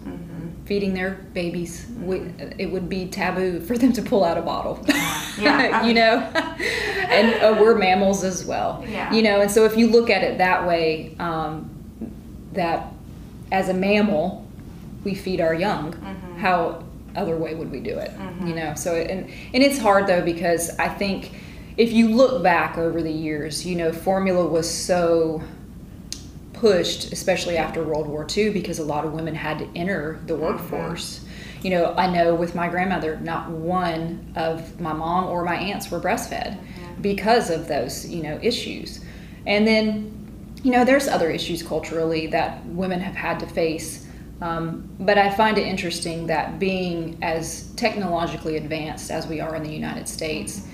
Feeding 0.65 0.93
their 0.93 1.11
babies 1.33 1.85
we, 2.01 2.19
it 2.57 2.71
would 2.71 2.87
be 2.87 3.05
taboo 3.07 3.59
for 3.59 3.77
them 3.77 3.91
to 3.91 4.01
pull 4.01 4.23
out 4.23 4.37
a 4.37 4.41
bottle 4.41 4.79
Yeah. 5.37 5.85
you 5.85 5.93
know 5.93 6.19
and 6.19 7.33
uh, 7.43 7.59
we're 7.61 7.75
mammals 7.75 8.23
as 8.23 8.45
well 8.45 8.83
Yeah. 8.87 9.11
you 9.13 9.21
know 9.21 9.41
and 9.41 9.51
so 9.51 9.65
if 9.65 9.75
you 9.75 9.87
look 9.87 10.09
at 10.09 10.23
it 10.23 10.37
that 10.37 10.65
way 10.65 11.15
um, 11.19 11.69
that 12.53 12.93
as 13.51 13.67
a 13.69 13.73
mammal 13.73 14.45
we 15.03 15.15
feed 15.15 15.41
our 15.41 15.53
young 15.53 15.91
Mm-hmm. 15.93 16.37
how 16.39 16.83
other 17.15 17.35
way 17.37 17.53
would 17.53 17.69
we 17.69 17.79
do 17.79 17.97
it 17.97 18.11
you 18.43 18.55
know 18.55 18.73
so 18.73 18.95
and 18.95 19.29
and 19.53 19.63
it's 19.63 19.77
hard 19.77 20.07
though 20.07 20.21
because 20.23 20.75
i 20.79 20.87
think 20.87 21.31
if 21.77 21.91
you 21.91 22.09
look 22.09 22.41
back 22.41 22.77
over 22.77 23.01
the 23.03 23.11
years 23.11 23.65
you 23.65 23.75
know 23.75 23.91
formula 23.91 24.45
was 24.47 24.67
so 24.69 25.43
pushed 26.67 27.11
especially 27.11 27.57
after 27.57 27.83
world 27.83 28.07
war 28.07 28.25
ii 28.37 28.49
because 28.49 28.79
a 28.79 28.83
lot 28.85 29.03
of 29.03 29.11
women 29.11 29.35
had 29.35 29.59
to 29.59 29.67
enter 29.75 30.21
the 30.27 30.35
workforce. 30.45 31.19
You 31.61 31.71
know 31.71 31.93
i 31.97 32.07
know 32.15 32.33
with 32.35 32.55
my 32.55 32.67
grandmother 32.69 33.19
not 33.19 33.49
one 33.49 34.31
of 34.37 34.79
my 34.79 34.93
mom 34.93 35.25
or 35.25 35.43
my 35.43 35.55
aunts 35.69 35.91
were 35.91 35.99
breastfed 35.99 36.57
because 37.01 37.49
of 37.49 37.67
those 37.67 38.07
you 38.09 38.23
know 38.23 38.39
issues. 38.41 39.03
And 39.45 39.67
then 39.67 39.87
you 40.63 40.71
know 40.71 40.85
there's 40.85 41.09
other 41.09 41.29
issues 41.29 41.61
culturally 41.61 42.27
that 42.27 42.65
women 42.67 43.01
have 43.01 43.15
had 43.15 43.41
to 43.41 43.45
face 43.61 44.07
um, 44.41 44.65
but 45.01 45.17
i 45.17 45.29
find 45.41 45.57
it 45.57 45.67
interesting 45.67 46.27
that 46.27 46.59
being 46.59 47.17
as 47.21 47.43
technologically 47.75 48.55
advanced 48.55 49.11
as 49.11 49.27
we 49.27 49.41
are 49.41 49.53
in 49.57 49.63
the 49.63 49.75
united 49.83 50.07
states 50.07 50.65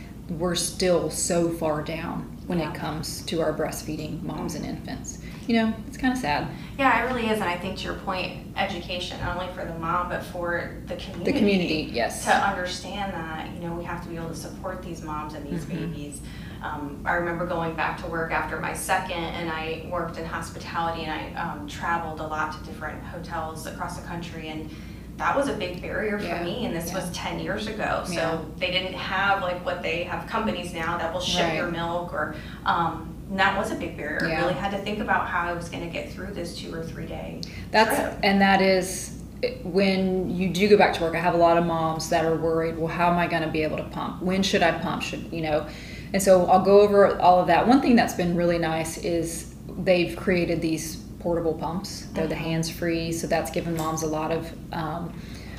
we're 0.42 0.54
still 0.74 1.10
so 1.10 1.50
far 1.50 1.82
down 1.82 2.18
when 2.46 2.60
Yeah. 2.60 2.70
it 2.72 2.76
comes 2.76 3.24
to 3.32 3.42
our 3.42 3.52
breastfeeding 3.60 4.22
moms 4.22 4.54
and 4.54 4.64
infants 4.74 5.10
you 5.50 5.56
know 5.56 5.74
it's 5.88 5.98
kind 5.98 6.14
of 6.14 6.20
sad 6.20 6.48
Yeah, 6.78 7.02
it 7.04 7.08
really 7.12 7.26
is, 7.28 7.42
and 7.42 7.50
I 7.50 7.58
think 7.58 7.78
to 7.80 7.84
your 7.86 7.96
point, 7.96 8.56
education 8.56 9.20
not 9.20 9.36
only 9.36 9.52
for 9.54 9.66
the 9.66 9.74
mom 9.80 10.08
but 10.08 10.24
for 10.24 10.78
the 10.86 10.96
community. 10.96 11.32
the 11.32 11.38
community 11.40 11.90
yes 11.92 12.24
To 12.26 12.32
understand 12.32 13.12
that 13.14 13.50
you 13.56 13.62
know 13.68 13.74
we 13.74 13.84
have 13.84 14.04
to 14.04 14.10
be 14.10 14.16
able 14.16 14.30
to 14.30 14.36
support 14.36 14.84
these 14.84 15.02
moms 15.02 15.34
and 15.34 15.44
these 15.46 15.66
Mm-hmm. 15.66 15.92
babies. 15.92 16.22
Um, 16.62 17.02
I 17.06 17.14
remember 17.14 17.46
going 17.48 17.74
back 17.74 18.00
to 18.04 18.08
work 18.08 18.32
after 18.34 18.60
my 18.60 18.74
second, 18.74 19.24
and 19.40 19.50
I 19.50 19.88
worked 19.90 20.18
in 20.18 20.26
hospitality, 20.26 21.04
and 21.06 21.12
I 21.38 21.42
um, 21.42 21.68
traveled 21.68 22.20
a 22.20 22.28
lot 22.28 22.52
to 22.52 22.60
different 22.70 23.02
hotels 23.04 23.66
across 23.66 23.98
the 23.98 24.06
country, 24.06 24.50
and 24.50 24.70
that 25.16 25.36
was 25.38 25.48
a 25.48 25.54
big 25.54 25.82
barrier 25.82 26.20
for 26.20 26.26
Yeah, 26.26 26.44
me. 26.44 26.66
And 26.66 26.76
this 26.76 26.94
was 26.94 27.10
ten 27.12 27.40
years 27.40 27.68
ago, 27.68 28.04
so 28.06 28.14
Yeah. 28.14 28.38
they 28.58 28.72
didn't 28.72 28.94
have 28.94 29.42
like 29.42 29.64
what 29.66 29.82
they 29.82 30.04
have 30.04 30.28
companies 30.28 30.74
now 30.74 30.98
that 30.98 31.12
will 31.14 31.22
ship 31.22 31.48
Right. 31.48 31.56
your 31.56 31.72
milk 31.72 32.14
or. 32.14 32.36
Um, 32.66 33.16
and 33.30 33.40
that 33.40 33.58
was 33.58 33.72
a 33.72 33.76
big 33.76 33.96
barrier. 33.96 34.26
I 34.36 34.42
really 34.42 34.54
had 34.54 34.72
to 34.72 34.80
think 34.80 35.00
about 35.00 35.28
how 35.28 35.48
I 35.48 35.54
was 35.54 35.70
going 35.70 35.84
to 35.84 35.90
get 35.90 36.12
through 36.12 36.34
this 36.34 36.58
two 36.58 36.74
or 36.74 36.84
three 36.84 37.06
day 37.06 37.42
That's 37.72 37.96
trip. 37.96 38.20
and 38.24 38.42
that 38.42 38.62
is 38.62 39.16
when 39.64 40.30
you 40.36 40.50
do 40.50 40.68
go 40.68 40.78
back 40.78 40.94
to 40.96 41.02
work. 41.02 41.16
I 41.16 41.20
have 41.20 41.34
a 41.34 41.38
lot 41.38 41.58
of 41.58 41.66
moms 41.66 42.10
that 42.10 42.26
are 42.26 42.36
worried. 42.36 42.78
Well, 42.78 42.88
how 42.88 43.10
am 43.10 43.18
I 43.18 43.28
going 43.28 43.44
to 43.44 43.50
be 43.50 43.64
able 43.64 43.78
to 43.78 43.84
pump? 43.86 44.22
When 44.22 44.44
should 44.44 44.64
I 44.64 44.72
pump? 44.80 45.02
Should 45.02 45.32
you 45.32 45.42
know? 45.42 45.68
And 46.12 46.22
so 46.22 46.46
I'll 46.48 46.64
go 46.64 46.82
over 46.82 47.20
all 47.20 47.40
of 47.40 47.48
that. 47.48 47.68
One 47.68 47.82
thing 47.82 47.96
that's 47.96 48.16
been 48.16 48.36
really 48.36 48.58
nice 48.58 48.98
is 48.98 49.54
they've 49.78 50.16
created 50.16 50.62
these 50.62 50.98
portable 51.20 51.54
pumps. 51.54 52.08
They're 52.14 52.28
the 52.28 52.36
hands 52.36 52.70
free, 52.70 53.12
so 53.12 53.28
that's 53.28 53.52
given 53.52 53.78
moms 53.78 54.04
a 54.04 54.08
lot 54.08 54.32
of 54.32 54.52
um, 54.74 55.14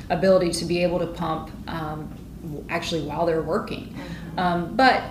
ability 0.09 0.51
to 0.51 0.65
be 0.65 0.83
able 0.83 0.99
to 0.99 1.07
pump 1.07 1.51
um, 1.67 2.13
actually 2.69 3.01
while 3.03 3.25
they're 3.25 3.41
working. 3.41 3.95
Um, 4.37 4.75
but 4.75 5.03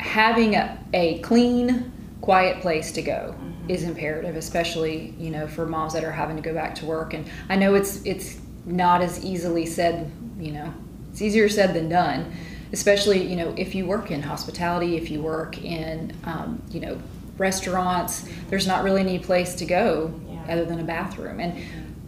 having 0.00 0.54
a, 0.54 0.78
a 0.92 1.20
clean, 1.20 1.92
quiet 2.20 2.60
place 2.60 2.92
to 2.92 3.02
go 3.02 3.34
is 3.68 3.82
imperative, 3.82 4.36
especially 4.36 5.14
you 5.18 5.30
know 5.30 5.46
for 5.46 5.66
moms 5.66 5.92
that 5.92 6.04
are 6.04 6.12
having 6.12 6.36
to 6.36 6.42
go 6.42 6.54
back 6.54 6.74
to 6.76 6.86
work. 6.86 7.14
And 7.14 7.26
I 7.48 7.56
know 7.56 7.74
it's 7.74 8.02
it's 8.04 8.38
not 8.64 9.00
as 9.02 9.24
easily 9.24 9.66
said. 9.66 10.10
You 10.38 10.52
know, 10.52 10.74
it's 11.10 11.20
easier 11.22 11.48
said 11.48 11.74
than 11.74 11.88
done. 11.88 12.32
Especially 12.72 13.22
you 13.26 13.36
know 13.36 13.54
if 13.56 13.74
you 13.74 13.86
work 13.86 14.10
in 14.10 14.22
hospitality, 14.22 14.96
if 14.96 15.10
you 15.10 15.20
work 15.22 15.62
in 15.62 16.14
um, 16.24 16.62
you 16.70 16.80
know 16.80 17.00
restaurants, 17.38 18.28
there's 18.48 18.66
not 18.66 18.82
really 18.84 19.00
any 19.00 19.18
place 19.18 19.54
to 19.54 19.64
go 19.64 20.12
Yeah. 20.28 20.52
other 20.52 20.64
than 20.64 20.80
a 20.80 20.84
bathroom. 20.84 21.38
And 21.40 21.62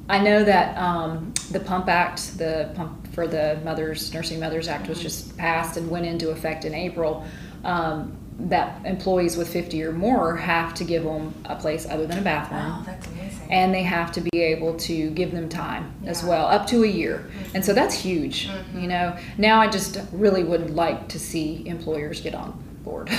I 0.08 0.18
know 0.18 0.42
that 0.42 0.76
um, 0.76 1.32
the 1.52 1.60
Pump 1.60 1.88
Act, 1.88 2.36
the 2.36 2.72
pump 2.74 3.14
for 3.14 3.28
the 3.28 3.60
Mothers 3.64 4.12
Nursing 4.12 4.40
Mothers 4.40 4.66
Act, 4.66 4.88
was 4.88 5.00
just 5.00 5.36
passed 5.38 5.76
and 5.76 5.88
went 5.88 6.04
into 6.04 6.30
effect 6.30 6.64
in 6.64 6.74
April. 6.74 7.24
Um, 7.62 8.16
that 8.48 8.84
employees 8.86 9.36
with 9.36 9.52
50 9.52 9.82
or 9.82 9.92
more 9.92 10.36
have 10.36 10.72
to 10.74 10.84
give 10.84 11.04
them 11.04 11.34
a 11.44 11.56
place 11.56 11.86
other 11.88 12.06
than 12.06 12.18
a 12.18 12.22
bathroom. 12.22 12.60
Oh, 12.64 12.82
that's 12.86 13.06
amazing. 13.08 13.46
and 13.50 13.74
they 13.74 13.82
have 13.82 14.10
to 14.12 14.20
be 14.20 14.40
able 14.40 14.76
to 14.78 15.10
give 15.10 15.32
them 15.32 15.48
time 15.48 15.92
as 16.06 16.22
well 16.24 16.46
up 16.46 16.66
to 16.68 16.82
a 16.84 16.86
year. 16.86 17.28
And 17.54 17.64
so 17.64 17.72
that's 17.72 17.94
huge 17.94 18.48
you 18.74 18.86
know. 18.86 19.16
Now 19.38 19.60
i 19.60 19.68
just 19.68 19.98
really 20.12 20.44
would 20.44 20.70
like 20.70 21.08
to 21.08 21.18
see 21.18 21.66
employers 21.66 22.20
get 22.20 22.34
on 22.34 22.52
board 22.84 23.10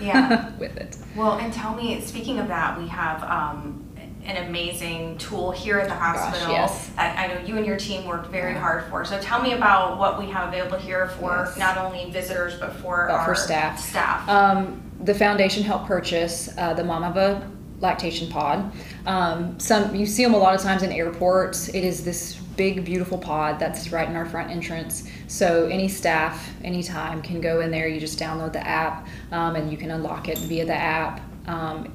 Yeah. 0.00 0.50
with 0.58 0.76
it. 0.76 0.96
Well, 1.14 1.38
and 1.38 1.52
tell 1.52 1.74
me, 1.74 2.00
speaking 2.00 2.38
of 2.40 2.48
that, 2.48 2.76
we 2.78 2.88
have 2.88 3.22
um, 3.22 3.83
an 4.24 4.46
amazing 4.48 5.18
tool 5.18 5.50
here 5.50 5.78
at 5.78 5.88
the 5.88 5.94
hospital 5.94 6.50
yes. 6.50 6.88
that 6.96 7.18
I 7.18 7.26
know 7.32 7.46
you 7.46 7.56
and 7.56 7.66
your 7.66 7.76
team 7.76 8.06
worked 8.06 8.30
very 8.30 8.52
Yeah. 8.52 8.60
hard 8.60 8.84
for. 8.84 9.04
So 9.04 9.20
tell 9.20 9.42
me 9.42 9.52
about 9.52 9.98
what 9.98 10.18
we 10.18 10.26
have 10.30 10.48
available 10.48 10.78
here 10.78 11.08
for 11.20 11.44
Yes. 11.48 11.58
not 11.58 11.76
only 11.78 12.10
visitors 12.10 12.54
but 12.58 12.74
for 12.76 13.06
But 13.08 13.24
for 13.24 13.30
our 13.30 13.34
staff. 13.34 13.78
Staff. 13.78 14.28
Um, 14.28 14.80
the 15.02 15.14
foundation 15.14 15.62
helped 15.62 15.86
purchase 15.86 16.48
uh, 16.56 16.72
the 16.72 16.82
Mamava 16.82 17.42
lactation 17.80 18.28
pod. 18.28 18.72
Um, 19.04 19.58
some 19.60 19.94
you 19.94 20.06
see 20.06 20.24
them 20.24 20.32
a 20.32 20.38
lot 20.38 20.54
of 20.54 20.62
times 20.62 20.82
in 20.82 20.90
airports. 20.92 21.68
It 21.68 21.84
is 21.84 22.04
this 22.04 22.36
big, 22.56 22.84
beautiful 22.84 23.18
pod 23.18 23.58
that's 23.58 23.90
right 23.92 24.08
in 24.08 24.16
our 24.16 24.24
front 24.24 24.50
entrance. 24.50 25.08
So 25.26 25.66
any 25.66 25.88
staff, 25.88 26.50
anytime, 26.62 27.20
can 27.20 27.40
go 27.40 27.60
in 27.60 27.70
there. 27.70 27.88
You 27.88 28.00
just 28.00 28.18
download 28.18 28.52
the 28.52 28.66
app 28.66 29.06
um, 29.32 29.56
and 29.56 29.70
you 29.70 29.76
can 29.76 29.90
unlock 29.90 30.28
it 30.28 30.38
via 30.38 30.64
the 30.64 30.74
app. 30.74 31.20
Um, 31.46 31.92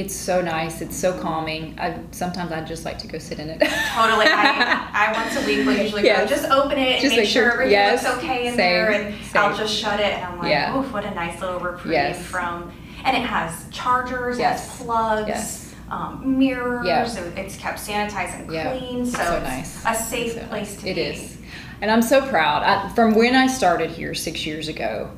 it's 0.00 0.14
so 0.14 0.40
nice. 0.40 0.80
It's 0.80 0.96
so 0.96 1.16
calming. 1.20 1.78
I 1.78 1.98
sometimes 2.10 2.52
I 2.52 2.62
just 2.62 2.84
like 2.84 2.98
to 3.00 3.06
go 3.06 3.18
sit 3.18 3.38
in 3.38 3.50
it. 3.50 3.60
totally. 3.60 4.26
I, 4.26 4.88
I 4.92 5.12
once 5.12 5.36
a 5.36 5.46
week 5.46 5.66
will 5.66 5.76
usually 5.76 6.04
Yes. 6.04 6.28
go 6.28 6.36
just 6.36 6.50
open 6.50 6.78
it 6.78 6.94
and 6.94 7.02
Just 7.02 7.16
make 7.16 7.28
sure 7.28 7.52
everything 7.52 7.72
yes. 7.72 8.02
looks 8.02 8.16
okay 8.18 8.46
in 8.46 8.54
Same. 8.54 8.56
there, 8.56 8.90
and 8.92 9.14
I'll 9.36 9.56
just 9.56 9.74
shut 9.74 10.00
it, 10.00 10.06
and 10.14 10.24
I'm 10.24 10.38
like, 10.38 10.50
Yeah. 10.50 10.78
oof, 10.78 10.90
what 10.92 11.04
a 11.04 11.10
nice 11.14 11.40
little 11.40 11.60
reprieve 11.60 11.92
Yes. 11.92 12.24
from. 12.26 12.72
And 13.04 13.16
it 13.16 13.20
has 13.22 13.66
chargers, 13.70 14.38
it 14.38 14.42
Yes. 14.42 14.66
has 14.68 14.82
plugs. 14.86 15.28
Yes. 15.28 15.74
Um, 15.90 16.38
mirrors, 16.38 16.86
Yeah. 16.86 17.04
it- 17.06 17.38
it's 17.38 17.56
kept 17.56 17.78
sanitized 17.78 18.38
and 18.40 18.50
Yeah. 18.52 18.76
clean, 18.76 19.04
so, 19.04 19.18
So 19.22 19.34
it's 19.36 19.84
nice. 19.84 19.84
a 19.86 19.94
safe 20.02 20.32
So 20.34 20.40
place 20.44 20.72
nice. 20.74 20.82
to 20.82 20.88
It 20.88 20.94
be. 20.94 21.00
It 21.00 21.14
is, 21.16 21.36
And 21.82 21.90
I'm 21.90 22.02
so 22.02 22.20
proud. 22.26 22.62
I, 22.62 22.88
from 22.94 23.14
when 23.14 23.34
I 23.34 23.46
started 23.48 23.90
here 23.90 24.14
six 24.14 24.44
years 24.46 24.68
ago 24.68 25.10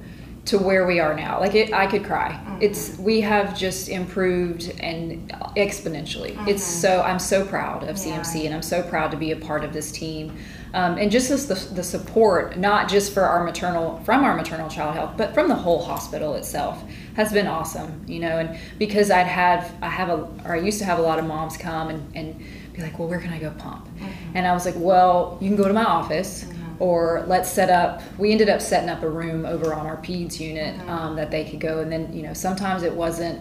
to 0.44 0.58
where 0.58 0.86
we 0.86 0.98
are 0.98 1.14
now, 1.14 1.38
like 1.38 1.54
it, 1.54 1.72
I 1.72 1.86
could 1.86 2.04
cry. 2.04 2.30
Mm-hmm. 2.32 2.62
It's 2.62 2.98
we 2.98 3.20
have 3.20 3.56
just 3.56 3.88
improved 3.88 4.72
and 4.80 5.30
exponentially. 5.56 6.36
It's 6.48 6.64
so 6.64 7.00
I'm 7.02 7.18
so 7.18 7.44
proud 7.44 7.84
of 7.84 7.96
Mm-hmm. 7.96 8.08
Yeah. 8.08 8.20
CMC 8.20 8.46
and 8.46 8.54
I'm 8.54 8.62
so 8.62 8.82
proud 8.82 9.10
to 9.12 9.16
be 9.16 9.30
a 9.30 9.36
part 9.36 9.62
of 9.64 9.72
this 9.72 9.92
team. 9.92 10.36
Um, 10.74 10.96
and 10.96 11.10
just 11.10 11.30
as 11.30 11.46
the, 11.46 11.74
the 11.74 11.82
support, 11.84 12.56
not 12.56 12.88
just 12.88 13.12
for 13.12 13.22
our 13.22 13.44
maternal, 13.44 14.00
from 14.04 14.24
our 14.24 14.34
maternal 14.34 14.70
child 14.70 14.94
health, 14.94 15.14
but 15.18 15.34
from 15.34 15.48
the 15.48 15.54
whole 15.54 15.82
hospital 15.82 16.34
itself, 16.34 16.82
has 17.14 17.30
been 17.32 17.46
awesome. 17.46 18.02
You 18.08 18.20
know, 18.20 18.38
and 18.38 18.58
because 18.78 19.10
I'd 19.10 19.26
have, 19.26 19.70
I 19.82 19.88
have 19.88 20.08
a, 20.08 20.28
or 20.46 20.54
I 20.54 20.60
used 20.60 20.78
to 20.78 20.86
have 20.86 20.98
a 20.98 21.02
lot 21.02 21.18
of 21.18 21.26
moms 21.26 21.56
come 21.58 21.90
and, 21.90 22.16
and 22.16 22.42
be 22.72 22.80
like, 22.80 22.98
well, 22.98 23.06
where 23.06 23.20
can 23.20 23.32
I 23.32 23.38
go 23.38 23.50
pump? 23.50 23.86
And 24.34 24.46
I 24.46 24.54
was 24.54 24.64
like, 24.64 24.74
well, 24.78 25.36
you 25.42 25.48
can 25.48 25.56
go 25.56 25.68
to 25.68 25.74
my 25.74 25.84
office, 25.84 26.46
or 26.82 27.24
let's 27.28 27.48
set 27.48 27.70
up. 27.70 28.02
We 28.18 28.32
ended 28.32 28.48
up 28.48 28.60
setting 28.60 28.88
up 28.90 29.02
a 29.04 29.08
room 29.08 29.46
over 29.46 29.72
on 29.72 29.86
our 29.86 29.96
peds 29.98 30.40
unit 30.40 30.80
um, 30.88 31.14
that 31.16 31.30
they 31.30 31.44
could 31.48 31.60
go, 31.60 31.78
and 31.78 31.92
then 31.92 32.12
you 32.12 32.22
know 32.22 32.34
sometimes 32.34 32.82
it 32.82 32.92
wasn't. 32.92 33.40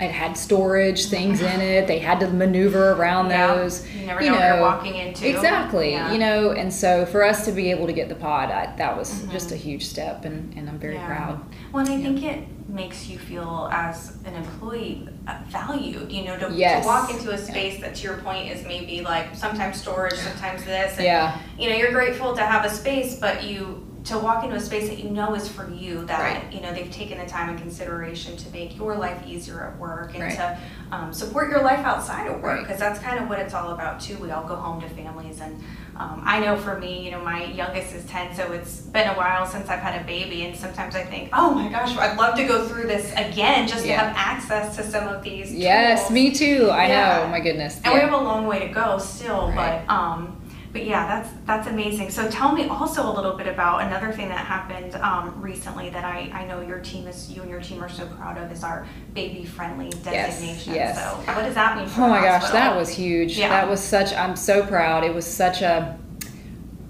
It 0.00 0.10
had 0.10 0.36
storage 0.38 1.06
things 1.06 1.42
in 1.42 1.60
it. 1.60 1.86
They 1.86 1.98
had 1.98 2.18
to 2.20 2.28
maneuver 2.28 2.92
around 2.92 3.28
Yeah. 3.28 3.54
those. 3.54 3.86
You 3.94 4.06
never 4.06 4.20
know 4.22 4.32
what 4.32 4.40
you're 4.48 4.60
walking 4.62 4.94
into. 4.96 5.28
Exactly. 5.28 5.90
Yeah. 5.92 6.10
You 6.12 6.18
know, 6.18 6.52
and 6.52 6.72
so 6.72 7.04
for 7.06 7.22
us 7.22 7.44
to 7.44 7.52
be 7.52 7.70
able 7.70 7.86
to 7.86 7.92
get 7.92 8.08
the 8.08 8.14
pod, 8.16 8.50
I, 8.50 8.74
that 8.78 8.96
was 8.96 9.22
just 9.30 9.52
a 9.52 9.56
huge 9.56 9.84
step, 9.86 10.24
and, 10.24 10.52
and 10.56 10.68
I'm 10.68 10.78
very 10.78 10.94
Mm-hmm. 10.96 11.08
Yeah. 11.10 11.16
proud. 11.26 11.44
Well, 11.72 11.84
and 11.86 11.94
I 11.94 12.02
think 12.02 12.22
it 12.24 12.61
makes 12.72 13.06
you 13.06 13.18
feel 13.18 13.68
as 13.70 14.16
an 14.24 14.34
employee 14.34 15.06
valued, 15.48 16.10
you 16.10 16.24
know, 16.24 16.38
to, 16.38 16.50
Yes. 16.52 16.82
to 16.82 16.86
walk 16.88 17.10
into 17.10 17.30
a 17.30 17.38
space 17.38 17.80
that 17.80 17.94
to 17.96 18.02
your 18.02 18.16
point 18.18 18.50
is 18.50 18.64
maybe 18.66 19.02
like 19.02 19.34
sometimes 19.34 19.80
storage, 19.80 20.14
sometimes 20.14 20.64
this. 20.64 20.96
And, 20.96 21.04
Yeah. 21.04 21.36
You 21.58 21.68
know, 21.70 21.76
you're 21.76 21.92
grateful 21.92 22.34
to 22.34 22.42
have 22.42 22.64
a 22.64 22.70
space, 22.70 23.18
but 23.18 23.44
you, 23.44 23.86
to 24.04 24.18
walk 24.18 24.42
into 24.42 24.56
a 24.56 24.60
space 24.60 24.88
that 24.88 24.98
you 24.98 25.10
know 25.10 25.34
is 25.34 25.46
for 25.48 25.70
you, 25.70 26.04
that, 26.06 26.18
Right. 26.20 26.52
you 26.52 26.60
know, 26.60 26.72
they've 26.72 26.90
taken 26.90 27.18
the 27.18 27.26
time 27.26 27.50
and 27.50 27.58
consideration 27.58 28.36
to 28.38 28.50
make 28.50 28.76
your 28.76 28.96
life 28.96 29.22
easier 29.26 29.62
at 29.64 29.78
work 29.78 30.14
and 30.14 30.24
Right. 30.24 30.34
to 30.36 30.58
um, 30.90 31.12
support 31.12 31.50
your 31.50 31.62
life 31.62 31.84
outside 31.84 32.26
of 32.26 32.34
work, 32.40 32.44
Right. 32.56 32.60
because 32.62 32.80
that's 32.80 32.98
kind 32.98 33.18
of 33.22 33.28
what 33.28 33.38
it's 33.38 33.54
all 33.54 33.70
about 33.72 34.00
too. 34.00 34.16
We 34.16 34.30
all 34.32 34.42
go 34.44 34.56
home 34.56 34.80
to 34.80 34.88
families 34.88 35.40
and 35.40 35.62
um, 36.02 36.22
I 36.24 36.40
know 36.40 36.56
for 36.56 36.78
me, 36.78 37.04
you 37.04 37.10
know, 37.10 37.20
my 37.22 37.44
youngest 37.44 37.94
is 37.94 38.04
10, 38.06 38.34
so 38.34 38.52
it's 38.52 38.80
been 38.80 39.08
a 39.08 39.14
while 39.14 39.46
since 39.46 39.68
I've 39.68 39.80
had 39.80 40.00
a 40.00 40.04
baby, 40.04 40.44
and 40.44 40.56
sometimes 40.56 40.94
I 40.96 41.04
think, 41.04 41.28
oh 41.32 41.54
my 41.54 41.68
gosh, 41.68 41.96
I'd 41.96 42.16
love 42.18 42.36
to 42.36 42.44
go 42.44 42.66
through 42.66 42.86
this 42.88 43.12
again 43.12 43.68
just 43.68 43.84
Yeah. 43.86 44.00
to 44.00 44.06
have 44.08 44.16
access 44.16 44.76
to 44.76 44.82
some 44.82 45.06
of 45.08 45.22
these. 45.22 45.52
Yes, 45.54 46.00
tools. 46.02 46.10
me 46.12 46.32
too. 46.32 46.68
I 46.70 46.86
Yeah. 46.88 47.18
know. 47.24 47.28
My 47.28 47.40
goodness. 47.40 47.80
And 47.84 47.94
we 47.94 48.00
have 48.00 48.12
a 48.12 48.16
long 48.16 48.46
way 48.46 48.58
to 48.66 48.68
go 48.68 48.98
still, 48.98 49.52
Right. 49.54 49.82
but 49.86 49.92
um, 49.94 50.36
but 50.72 50.84
yeah, 50.86 51.06
that's 51.06 51.28
that's 51.46 51.66
amazing. 51.68 52.10
So 52.10 52.30
tell 52.30 52.52
me 52.52 52.66
also 52.66 53.10
a 53.10 53.12
little 53.12 53.34
bit 53.36 53.46
about 53.46 53.82
another 53.82 54.10
thing 54.12 54.28
that 54.28 54.38
happened 54.46 54.94
um, 54.96 55.40
recently 55.40 55.90
that 55.90 56.04
I, 56.04 56.30
I 56.32 56.46
know 56.46 56.60
your 56.62 56.78
team 56.80 57.06
is 57.06 57.30
you 57.30 57.42
and 57.42 57.50
your 57.50 57.60
team 57.60 57.82
are 57.84 57.88
so 57.90 58.06
proud 58.06 58.38
of 58.38 58.50
is 58.50 58.64
our 58.64 58.86
baby 59.12 59.44
friendly 59.44 59.90
designation. 59.90 60.74
yes. 60.74 60.96
So 60.96 61.32
what 61.34 61.42
does 61.42 61.54
that 61.54 61.76
mean? 61.76 61.86
For 61.88 62.02
Oh 62.02 62.08
my 62.08 62.20
gosh, 62.22 62.42
hospital? 62.42 62.60
that 62.60 62.76
was 62.76 62.88
huge. 62.88 63.38
Yeah. 63.38 63.50
That 63.50 63.68
was 63.68 63.80
such. 63.80 64.14
I'm 64.14 64.34
so 64.34 64.64
proud. 64.66 65.04
It 65.04 65.14
was 65.14 65.26
such 65.26 65.60
a 65.60 65.98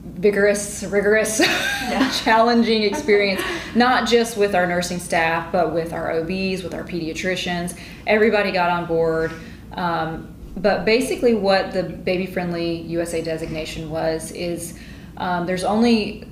vigorous, 0.05 0.85
rigorous, 0.85 1.39
challenging 2.23 2.85
experience. 2.85 3.43
Not 3.75 4.07
just 4.09 4.37
with 4.37 4.55
our 4.55 4.67
nursing 4.67 5.01
staff, 5.01 5.51
but 5.51 5.73
with 5.75 5.93
our 5.93 6.13
OBs, 6.21 6.63
with 6.63 6.75
our 6.75 6.85
pediatricians. 6.85 7.77
Everybody 8.07 8.53
got 8.53 8.71
on 8.71 8.87
board. 8.87 9.33
Um, 9.73 10.32
but 10.57 10.85
basically, 10.85 11.35
what 11.35 11.73
the 11.73 11.83
baby 11.83 12.27
friendly 12.27 12.83
USA 12.83 13.23
designation 13.23 13.91
was 13.91 14.31
is 14.33 14.79
um, 15.17 15.47
there's 15.47 15.65
only 15.65 16.27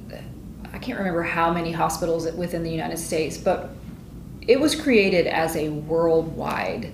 I 0.73 0.79
can't 0.79 0.99
remember 0.99 1.23
how 1.23 1.53
many 1.53 1.73
hospitals 1.73 2.31
within 2.33 2.63
the 2.63 2.71
United 2.71 2.99
States, 2.99 3.37
but 3.37 3.71
it 4.47 4.59
was 4.59 4.75
created 4.75 5.27
as 5.27 5.57
a 5.57 5.69
worldwide 5.69 6.93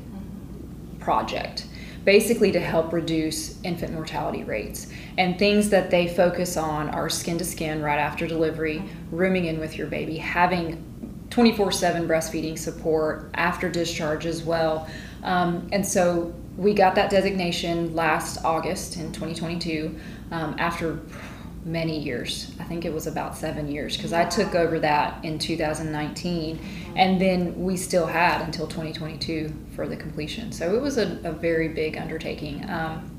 project, 0.98 1.66
basically 2.04 2.50
to 2.52 2.60
help 2.60 2.92
reduce 2.92 3.60
infant 3.62 3.92
mortality 3.92 4.44
rates. 4.44 4.88
And 5.18 5.38
things 5.38 5.70
that 5.70 5.90
they 5.90 6.08
focus 6.08 6.56
on 6.56 6.88
are 6.90 7.08
skin 7.08 7.38
to 7.38 7.44
skin 7.44 7.82
right 7.82 7.98
after 7.98 8.26
delivery, 8.26 8.82
rooming 9.10 9.44
in 9.44 9.60
with 9.60 9.76
your 9.76 9.86
baby, 9.86 10.16
having 10.16 10.82
24 11.30 11.72
7 11.72 12.08
breastfeeding 12.08 12.58
support 12.58 13.30
after 13.34 13.68
discharge 13.68 14.26
as 14.26 14.42
well. 14.42 14.88
Um, 15.22 15.68
and 15.72 15.86
so 15.86 16.34
we 16.56 16.72
got 16.72 16.94
that 16.94 17.10
designation 17.10 17.94
last 17.94 18.44
August 18.44 18.96
in 18.96 19.12
2022 19.12 19.94
um, 20.30 20.56
after 20.58 21.00
many 21.64 21.98
years. 21.98 22.52
I 22.60 22.64
think 22.64 22.84
it 22.84 22.92
was 22.92 23.06
about 23.06 23.36
seven 23.36 23.70
years 23.70 23.96
because 23.96 24.12
I 24.12 24.24
took 24.24 24.54
over 24.54 24.78
that 24.78 25.22
in 25.24 25.38
2019, 25.38 26.58
and 26.94 27.20
then 27.20 27.62
we 27.62 27.76
still 27.76 28.06
had 28.06 28.40
until 28.42 28.66
2022 28.66 29.52
for 29.74 29.86
the 29.88 29.96
completion. 29.96 30.52
So 30.52 30.74
it 30.74 30.80
was 30.80 30.96
a, 30.96 31.18
a 31.24 31.32
very 31.32 31.68
big 31.68 31.96
undertaking. 31.96 32.68
Um, 32.70 33.10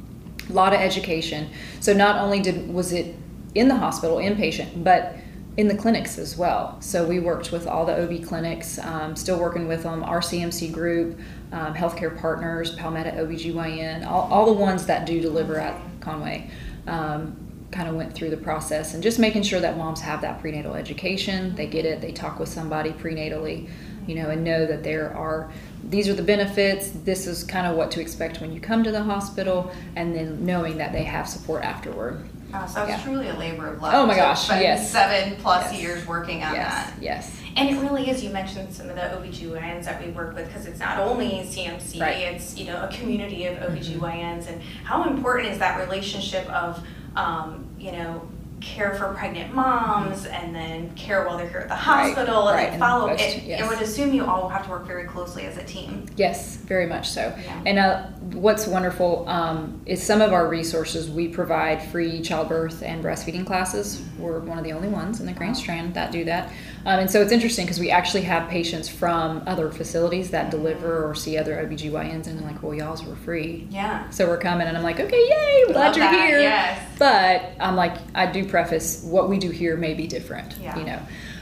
a 0.49 0.53
lot 0.53 0.73
of 0.73 0.79
education. 0.79 1.49
So 1.81 1.93
not 1.93 2.21
only 2.21 2.39
did 2.39 2.73
was 2.73 2.93
it 2.93 3.15
in 3.53 3.67
the 3.67 3.75
hospital 3.75 4.17
inpatient, 4.17 4.83
but 4.83 5.17
in 5.57 5.67
the 5.67 5.75
clinics 5.75 6.19
as 6.19 6.37
well. 6.37 6.79
So 6.81 7.05
we 7.05 7.19
worked 7.19 7.51
with 7.51 7.65
all 7.65 7.85
the 7.85 8.03
OB 8.03 8.23
clinics, 8.25 8.77
um, 8.79 9.15
still 9.15 9.39
working 9.39 9.67
with 9.67 9.83
them, 9.83 10.03
our 10.03 10.19
CMC 10.19 10.71
group, 10.71 11.19
um, 11.51 11.73
healthcare 11.73 12.19
partners, 12.19 12.75
Palmetto 12.75 13.11
OBGYN, 13.11 14.05
all, 14.05 14.31
all 14.31 14.45
the 14.45 14.53
ones 14.53 14.85
that 14.85 15.05
do 15.05 15.21
deliver 15.21 15.59
at 15.59 15.79
Conway. 15.99 16.49
Um, 16.87 17.37
kind 17.71 17.89
of 17.89 17.95
went 17.95 18.13
through 18.13 18.29
the 18.29 18.37
process 18.37 18.93
and 18.93 19.03
just 19.03 19.19
making 19.19 19.43
sure 19.43 19.59
that 19.59 19.77
moms 19.77 19.99
have 19.99 20.21
that 20.21 20.39
prenatal 20.39 20.73
education 20.73 21.53
they 21.55 21.67
get 21.67 21.83
it 21.83 21.99
they 21.99 22.13
talk 22.13 22.39
with 22.39 22.47
somebody 22.47 22.91
prenatally 22.91 23.69
you 24.07 24.15
know 24.15 24.29
and 24.29 24.41
know 24.41 24.65
that 24.65 24.83
there 24.83 25.13
are 25.13 25.51
these 25.89 26.07
are 26.07 26.13
the 26.13 26.23
benefits 26.23 26.91
this 27.03 27.27
is 27.27 27.43
kind 27.43 27.67
of 27.67 27.75
what 27.75 27.91
to 27.91 27.99
expect 27.99 28.39
when 28.39 28.53
you 28.53 28.61
come 28.61 28.83
to 28.85 28.91
the 28.91 29.03
hospital 29.03 29.69
and 29.97 30.15
then 30.15 30.45
knowing 30.45 30.77
that 30.77 30.93
they 30.93 31.03
have 31.03 31.27
support 31.27 31.61
afterward 31.61 32.25
Oh, 32.53 32.65
so 32.65 32.81
it's 32.83 32.91
Yeah. 32.91 33.01
truly 33.03 33.27
a 33.29 33.33
labor 33.35 33.67
of 33.67 33.81
love. 33.81 33.93
Oh 33.93 34.05
my 34.05 34.13
to 34.13 34.19
gosh, 34.19 34.49
yes. 34.49 34.89
Seven 34.91 35.35
plus 35.37 35.71
Yes. 35.73 35.81
years 35.81 36.07
working 36.07 36.43
on 36.43 36.53
yes 36.53 36.73
that. 36.73 36.93
yes 37.01 37.41
And 37.57 37.69
it 37.69 37.79
really 37.81 38.09
is, 38.09 38.23
you 38.23 38.29
mentioned 38.29 38.73
some 38.73 38.87
of 38.89 38.95
the 38.95 39.01
OBGYNs 39.01 39.85
that 39.85 40.03
we 40.03 40.11
work 40.11 40.35
with 40.35 40.47
because 40.47 40.65
it's 40.67 40.79
not 40.79 40.99
only 40.99 41.43
CMC, 41.43 41.99
Right. 41.99 42.17
it's, 42.17 42.55
you 42.57 42.65
know, 42.65 42.83
a 42.83 42.87
community 42.87 43.45
of 43.47 43.57
OBGYNs 43.57 44.47
and 44.47 44.61
how 44.83 45.03
important 45.05 45.49
is 45.51 45.57
that 45.59 45.79
relationship 45.79 46.47
of, 46.51 46.79
um, 47.15 47.65
you 47.79 47.91
know, 47.91 48.21
care 48.59 48.95
for 48.95 49.13
pregnant 49.13 49.53
moms 49.53 50.25
and 50.25 50.53
then 50.55 50.93
care 50.95 51.25
while 51.25 51.37
they're 51.37 51.47
here 51.49 51.59
at 51.59 51.67
the 51.69 51.75
hospital 51.75 52.47
and 52.49 52.57
right, 52.57 52.69
and 52.71 52.79
follow. 52.79 53.09
post- 53.09 53.21
It, 53.23 53.43
yes. 53.43 53.61
I 53.61 53.67
would 53.67 53.81
assume 53.81 54.13
you 54.13 54.25
all 54.25 54.49
have 54.49 54.63
to 54.65 54.69
work 54.71 54.87
very 54.87 55.05
closely 55.05 55.45
as 55.45 55.57
a 55.57 55.63
team. 55.63 56.05
Yes, 56.15 56.57
very 56.57 56.87
much 56.87 57.07
so. 57.09 57.33
Yeah. 57.39 57.61
And 57.65 57.77
uh, 57.79 58.03
what's 58.37 58.65
wonderful 58.65 59.27
um, 59.29 59.81
is 59.85 60.01
some 60.01 60.21
of 60.21 60.33
our 60.33 60.47
resources. 60.47 61.09
We 61.09 61.27
provide 61.27 61.83
free 61.91 62.21
childbirth 62.21 62.81
and 62.81 63.03
breastfeeding 63.03 63.45
classes. 63.45 64.03
We're 64.17 64.39
one 64.39 64.57
of 64.57 64.63
the 64.63 64.73
only 64.73 64.87
ones 64.89 65.19
in 65.19 65.27
the 65.27 65.33
Grand 65.33 65.55
Strand 65.55 65.93
that 65.93 66.11
do 66.11 66.23
that. 66.25 66.51
Um, 66.87 67.01
and 67.01 67.11
so 67.11 67.21
it's 67.21 67.33
interesting 67.33 67.65
because 67.65 67.79
we 67.81 67.91
actually 67.91 68.21
have 68.21 68.47
patients 68.49 68.87
from 68.87 69.43
other 69.45 69.69
facilities 69.69 70.31
that 70.31 70.49
deliver 70.51 71.05
or 71.05 71.13
see 71.13 71.37
other 71.37 71.55
OBGYNs 71.57 72.27
and 72.27 72.39
they're 72.39 72.47
like, 72.47 72.63
well, 72.63 72.73
y'all's 72.73 73.03
were 73.03 73.17
free. 73.17 73.67
Yeah. 73.69 74.09
So 74.09 74.25
we're 74.25 74.37
coming, 74.37 74.67
and 74.67 74.77
I'm 74.77 74.83
like, 74.83 74.97
okay, 75.01 75.19
yay, 75.27 75.63
I'm 75.67 75.73
glad 75.73 75.87
Love 75.89 75.97
you're 75.97 76.05
that, 76.05 76.27
here. 76.29 76.39
yes. 76.39 76.95
But 76.97 77.51
I'm 77.59 77.75
like, 77.75 77.97
I 78.15 78.25
do 78.31 78.47
preface 78.47 79.03
what 79.03 79.29
we 79.29 79.37
do 79.37 79.49
here 79.51 79.75
may 79.75 79.95
be 79.95 80.07
different, 80.07 80.57
Yeah. 80.59 80.77
you 80.79 80.85
know. 80.85 80.99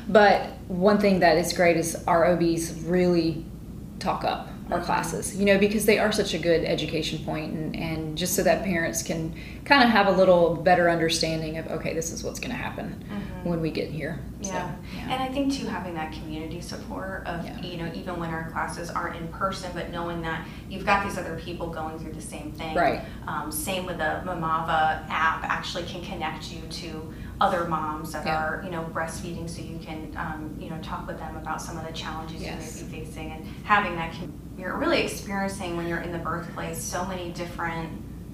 But 0.09 0.49
one 0.67 0.97
thing 0.97 1.19
that 1.19 1.37
is 1.37 1.53
great 1.53 1.77
is 1.77 1.95
our 2.07 2.25
OBs 2.25 2.81
really 2.83 3.45
talk 3.99 4.23
up 4.23 4.49
our 4.71 4.81
classes, 4.81 5.35
you 5.35 5.45
know, 5.45 5.59
because 5.59 5.85
they 5.85 5.99
are 5.99 6.11
such 6.11 6.33
a 6.33 6.39
good 6.39 6.63
education 6.65 7.23
point 7.23 7.53
and, 7.53 7.75
and 7.75 8.17
just 8.17 8.35
so 8.35 8.41
that 8.41 8.63
parents 8.63 9.03
can 9.03 9.33
kind 9.63 9.83
of 9.83 9.89
have 9.89 10.07
a 10.07 10.11
little 10.11 10.55
better 10.55 10.89
understanding 10.89 11.57
of, 11.57 11.67
okay, 11.67 11.93
this 11.93 12.11
is 12.11 12.23
what's 12.23 12.39
going 12.39 12.49
to 12.49 12.57
happen 12.57 13.03
when 13.43 13.61
we 13.61 13.69
get 13.69 13.89
here. 13.89 14.19
So, 14.41 14.51
Yeah. 14.51 14.75
And 15.03 15.21
I 15.21 15.27
think 15.27 15.53
too, 15.53 15.67
having 15.67 15.93
that 15.93 16.11
community 16.13 16.61
support 16.61 17.27
of, 17.27 17.45
Yeah. 17.45 17.61
you 17.61 17.77
know, 17.77 17.91
even 17.93 18.19
when 18.19 18.31
our 18.31 18.49
classes 18.49 18.89
aren't 18.89 19.17
in 19.17 19.27
person, 19.27 19.69
but 19.75 19.91
knowing 19.91 20.21
that 20.23 20.47
you've 20.67 20.85
got 20.85 21.05
these 21.05 21.17
other 21.17 21.39
people 21.39 21.67
going 21.67 21.99
through 21.99 22.13
the 22.13 22.21
same 22.21 22.51
thing. 22.51 22.75
Right. 22.75 23.01
Um, 23.27 23.51
same 23.51 23.85
with 23.85 23.97
the 23.99 24.21
Mamava 24.25 25.07
app 25.09 25.43
actually 25.43 25.83
can 25.83 26.01
connect 26.01 26.51
you 26.51 26.61
to 26.61 27.13
other 27.41 27.67
moms 27.67 28.13
that 28.13 28.25
Yeah. 28.25 28.37
are, 28.37 28.61
you 28.63 28.71
know, 28.71 28.83
breastfeeding 28.93 29.49
so 29.49 29.61
you 29.61 29.77
can, 29.79 30.11
um, 30.15 30.55
you 30.59 30.69
know, 30.69 30.77
talk 30.81 31.05
with 31.07 31.17
them 31.19 31.35
about 31.35 31.61
some 31.61 31.77
of 31.77 31.85
the 31.85 31.91
challenges 31.93 32.41
Yes. 32.41 32.79
you 32.81 32.85
may 32.87 32.91
be 32.99 33.05
facing 33.05 33.31
and 33.31 33.45
having 33.63 33.95
that, 33.95 34.13
you're 34.57 34.77
really 34.77 35.01
experiencing 35.01 35.75
when 35.75 35.87
you're 35.87 35.99
in 35.99 36.11
the 36.13 36.17
birthplace 36.17 36.81
so 36.81 37.05
many 37.05 37.31
different 37.31 37.89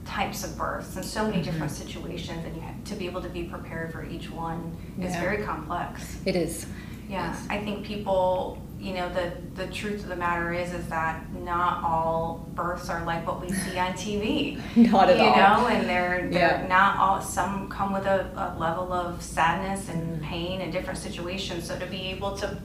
types 0.06 0.44
of 0.44 0.58
births 0.58 0.96
and 0.96 1.06
so 1.06 1.24
many 1.26 1.38
Mm-hmm. 1.38 1.46
different 1.52 1.72
situations 1.72 2.44
and 2.46 2.56
you 2.56 2.62
have 2.62 2.84
to 2.86 2.96
be 2.96 3.06
able 3.08 3.22
to 3.22 3.30
be 3.30 3.44
prepared 3.44 3.92
for 3.92 4.04
each 4.04 4.30
one 4.32 4.76
is 5.00 5.16
very 5.16 5.44
complex. 5.44 6.18
It 6.26 6.36
is. 6.36 6.66
Yeah, 7.10 7.28
Yes. 7.32 7.46
I 7.50 7.58
think 7.60 7.84
people, 7.86 8.62
you 8.82 8.94
know, 8.96 9.08
the, 9.13 9.32
the 9.56 9.72
truth 9.72 10.02
of 10.04 10.10
the 10.10 10.15
matter 10.15 10.52
is, 10.54 10.74
is 10.74 10.88
that 10.88 11.32
not 11.34 11.84
all 11.84 12.50
births 12.56 12.89
are 12.89 13.06
like 13.06 13.26
what 13.28 13.39
we 13.39 13.52
see 13.52 13.78
on 13.78 13.94
TV. 13.94 14.60
Not 14.91 15.10
at 15.10 15.17
you 15.17 15.24
all. 15.24 15.30
You 15.30 15.36
know, 15.36 15.67
and 15.67 15.88
they're, 15.88 16.28
they're 16.30 16.62
Yeah. 16.62 16.67
not 16.67 16.98
all, 16.98 17.22
some 17.22 17.70
come 17.70 17.94
with 17.94 18.06
a, 18.06 18.30
a 18.36 18.58
level 18.60 18.91
of 18.91 19.22
sadness 19.22 19.88
and 19.89 20.22
pain 20.24 20.62
and 20.62 20.74
different 20.74 20.98
situations. 20.98 21.67
So 21.67 21.78
to 21.78 21.86
be 21.86 22.08
able 22.10 22.36
to 22.38 22.58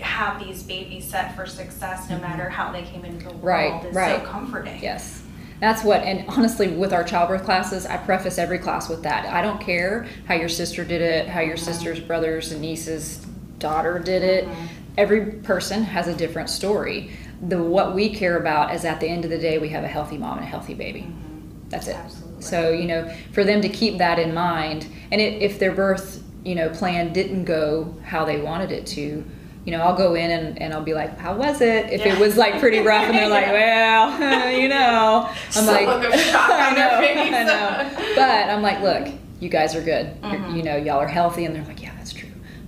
have 0.00 0.44
these 0.44 0.62
babies 0.62 1.08
set 1.08 1.34
for 1.34 1.46
success, 1.46 2.10
no 2.10 2.18
matter 2.18 2.48
how 2.50 2.70
they 2.70 2.82
came 2.82 3.04
into 3.04 3.28
the 3.28 3.34
world, 3.36 3.42
Mm-hmm. 3.42 3.46
Right, 3.46 3.84
is 3.86 3.94
right. 3.94 4.20
so 4.22 4.26
comforting. 4.28 4.82
Yes. 4.82 5.22
That's 5.60 5.84
what, 5.84 6.02
and 6.02 6.28
honestly, 6.28 6.68
with 6.68 6.92
our 6.92 7.04
childbirth 7.04 7.44
classes, 7.44 7.86
I 7.86 7.96
preface 7.96 8.36
every 8.36 8.58
class 8.58 8.88
with 8.88 9.02
that. 9.04 9.26
I 9.26 9.40
don't 9.42 9.60
care 9.60 10.06
how 10.26 10.34
your 10.34 10.48
sister 10.48 10.84
did 10.84 11.00
it, 11.00 11.28
how 11.28 11.40
your 11.40 11.56
sister's 11.56 12.00
brothers 12.00 12.50
and 12.52 12.60
nieces' 12.60 13.18
daughter 13.58 13.98
did 14.00 14.22
it. 14.22 14.46
Mhm. 14.48 14.66
Every 14.98 15.24
person 15.26 15.82
has 15.84 16.06
a 16.08 16.14
different 16.14 16.50
story. 16.50 17.10
The 17.48 17.62
what 17.62 17.94
we 17.94 18.10
care 18.14 18.36
about 18.36 18.74
is 18.74 18.84
at 18.84 19.00
the 19.00 19.06
end 19.08 19.24
of 19.24 19.30
the 19.30 19.38
day, 19.38 19.58
we 19.58 19.68
have 19.70 19.84
a 19.84 19.88
healthy 19.88 20.18
mom 20.18 20.38
and 20.38 20.46
a 20.46 20.50
healthy 20.50 20.74
baby. 20.74 21.00
Mhm. 21.00 21.70
That's 21.70 21.88
it. 21.88 21.96
Absolutely. 21.96 22.42
So 22.42 22.70
you 22.70 22.86
know, 22.86 23.10
for 23.32 23.42
them 23.44 23.60
to 23.62 23.68
keep 23.68 23.98
that 23.98 24.18
in 24.18 24.34
mind, 24.34 24.86
and 25.10 25.20
it, 25.20 25.42
if 25.42 25.58
their 25.58 25.72
birth, 25.72 26.22
you 26.44 26.54
know, 26.54 26.68
plan 26.68 27.12
didn't 27.12 27.44
go 27.44 27.94
how 28.04 28.24
they 28.24 28.38
wanted 28.40 28.70
it 28.72 28.84
to, 28.88 29.24
you 29.64 29.70
know, 29.72 29.80
I'll 29.80 29.96
go 29.96 30.14
in 30.14 30.30
and, 30.30 30.60
and 30.60 30.74
I'll 30.74 30.82
be 30.82 30.92
like, 30.92 31.16
how 31.18 31.34
was 31.36 31.60
it? 31.60 31.86
If 31.90 32.04
Yeah. 32.04 32.14
it 32.14 32.18
was 32.20 32.36
like 32.36 32.58
pretty 32.60 32.80
rough, 32.80 33.04
and 33.04 33.16
they're 33.16 33.28
like, 33.28 33.46
well, 33.52 34.50
you 34.60 34.68
know, 34.68 35.28
I'm 35.56 35.66
like, 35.66 35.86
look 35.86 36.12
of 36.12 36.20
shock 36.20 36.50
I 36.52 36.74
know. 36.74 37.36
I 37.38 37.42
know. 37.44 38.14
But 38.16 38.50
I'm 38.50 38.60
like, 38.62 38.80
look, 38.82 39.08
you 39.40 39.48
guys 39.48 39.74
are 39.74 39.82
good. 39.82 40.20
Mhm. 40.22 40.56
You 40.56 40.62
know, 40.62 40.76
y'all 40.76 40.98
are 40.98 41.08
healthy, 41.08 41.44
and 41.46 41.54
they're 41.56 41.64
like, 41.64 41.81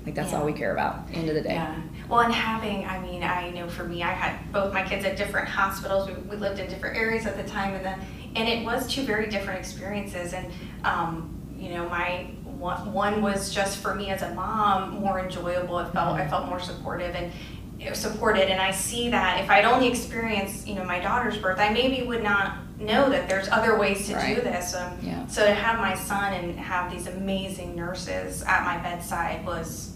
yeah, 0.06 0.14
that's. 0.14 0.14
Like 0.14 0.14
that's 0.14 0.32
all 0.34 0.44
we 0.44 0.52
care 0.52 0.72
about. 0.72 1.08
End 1.12 1.28
of 1.28 1.34
the 1.34 1.42
day. 1.42 1.54
Yeah. 1.54 1.80
Well, 2.08 2.20
and 2.20 2.32
having, 2.32 2.84
I 2.84 2.98
mean, 3.00 3.22
I 3.22 3.50
know 3.50 3.68
for 3.68 3.84
me, 3.84 4.02
I 4.02 4.12
had 4.12 4.52
both 4.52 4.72
my 4.72 4.82
kids 4.82 5.04
at 5.04 5.16
different 5.16 5.48
hospitals. 5.48 6.08
We, 6.08 6.14
we 6.14 6.36
lived 6.36 6.60
in 6.60 6.68
different 6.68 6.96
areas 6.96 7.26
at 7.26 7.36
the 7.36 7.44
time, 7.44 7.74
and 7.74 7.84
then, 7.84 8.00
and 8.36 8.48
it 8.48 8.64
was 8.64 8.86
two 8.86 9.04
very 9.04 9.28
different 9.30 9.58
experiences. 9.58 10.34
And, 10.34 10.52
um, 10.84 11.34
you 11.56 11.70
know, 11.70 11.88
my 11.88 12.30
one, 12.44 12.92
one 12.92 13.22
was 13.22 13.54
just 13.54 13.78
for 13.78 13.94
me 13.94 14.10
as 14.10 14.22
a 14.22 14.34
mom 14.34 15.00
more 15.00 15.20
enjoyable. 15.20 15.78
It 15.80 15.92
felt 15.92 16.18
I 16.18 16.26
felt 16.26 16.48
more 16.48 16.60
supportive 16.60 17.14
and 17.14 17.32
it 17.80 17.90
was 17.90 17.98
supported. 17.98 18.50
And 18.50 18.60
I 18.60 18.70
see 18.70 19.10
that 19.10 19.40
if 19.42 19.50
I'd 19.50 19.64
only 19.64 19.88
experienced, 19.88 20.66
you 20.66 20.74
know, 20.74 20.84
my 20.84 20.98
daughter's 21.00 21.36
birth, 21.36 21.58
I 21.58 21.70
maybe 21.70 22.06
would 22.06 22.22
not 22.22 22.56
know 22.78 23.08
that 23.10 23.28
there's 23.28 23.48
other 23.48 23.78
ways 23.78 24.06
to 24.08 24.12
do 24.26 24.40
this. 24.40 24.74
Um, 24.74 24.98
Yeah. 25.02 25.26
So 25.26 25.44
to 25.44 25.52
have 25.54 25.78
my 25.80 25.94
son 25.94 26.32
and 26.32 26.58
have 26.58 26.90
these 26.92 27.06
amazing 27.06 27.74
nurses 27.76 28.42
at 28.42 28.64
my 28.64 28.78
bedside 28.78 29.44
was. 29.46 29.90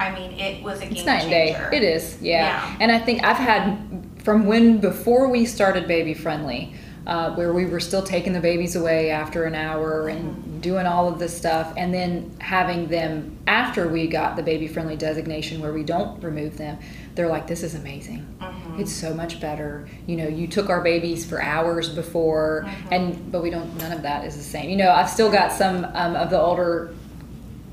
I 0.00 0.10
mean, 0.18 0.32
it 0.32 0.64
was 0.64 0.78
a 0.80 0.86
game 0.86 0.92
It's 0.96 1.04
night 1.04 1.22
and 1.22 1.30
day. 1.30 1.52
changer. 1.52 1.70
It 1.72 1.82
is, 1.84 2.18
yeah. 2.20 2.46
Yeah. 2.46 2.76
And 2.80 2.90
I 2.90 2.98
think 2.98 3.22
I've 3.22 3.36
had 3.36 3.78
from 4.24 4.46
when 4.46 4.78
before 4.78 5.28
we 5.28 5.44
started 5.44 5.86
Baby 5.86 6.14
Friendly, 6.14 6.74
uh, 7.06 7.34
where 7.34 7.52
we 7.52 7.66
were 7.66 7.78
still 7.78 8.02
taking 8.02 8.32
the 8.32 8.40
babies 8.40 8.74
away 8.74 9.10
after 9.10 9.44
an 9.44 9.54
hour 9.54 10.08
and 10.08 10.60
doing 10.62 10.86
all 10.86 11.08
of 11.08 11.18
this 11.18 11.36
stuff, 11.36 11.72
and 11.76 11.92
then 11.92 12.34
having 12.40 12.88
them 12.88 13.36
after 13.46 13.86
we 13.88 14.06
got 14.08 14.34
the 14.36 14.42
Baby 14.42 14.66
Friendly 14.66 14.96
designation, 14.96 15.60
where 15.60 15.72
we 15.72 15.84
don't 15.84 16.20
remove 16.22 16.56
them. 16.56 16.78
They're 17.14 17.28
like, 17.28 17.46
"This 17.46 17.62
is 17.62 17.74
amazing. 17.74 18.26
Mhm. 18.66 18.80
It's 18.80 18.92
so 18.92 19.12
much 19.14 19.40
better." 19.40 19.86
You 20.06 20.16
know, 20.16 20.28
you 20.28 20.46
took 20.46 20.68
our 20.70 20.80
babies 20.80 21.24
for 21.24 21.42
hours 21.42 21.88
before, 21.88 22.64
Mhm. 22.66 22.72
and 22.92 23.32
but 23.32 23.42
we 23.42 23.50
don't. 23.50 23.76
None 23.78 23.92
of 23.92 24.02
that 24.02 24.24
is 24.24 24.36
the 24.36 24.42
same. 24.42 24.70
You 24.70 24.76
know, 24.76 24.90
I've 24.90 25.10
still 25.10 25.30
got 25.30 25.52
some 25.52 25.86
um, 25.94 26.16
of 26.16 26.30
the 26.30 26.40
older 26.40 26.90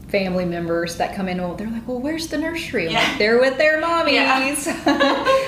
family 0.09 0.43
members 0.45 0.95
that 0.97 1.13
come 1.15 1.29
in 1.29 1.39
well 1.39 1.53
they're 1.53 1.69
like 1.69 1.87
well 1.87 1.99
where's 1.99 2.29
the 2.29 2.37
nursery 2.39 2.87
I'm 2.87 2.93
like, 2.95 3.03
Yeah. 3.03 3.17
they're 3.19 3.39
with 3.39 3.59
their 3.59 3.79
mommies 3.79 4.65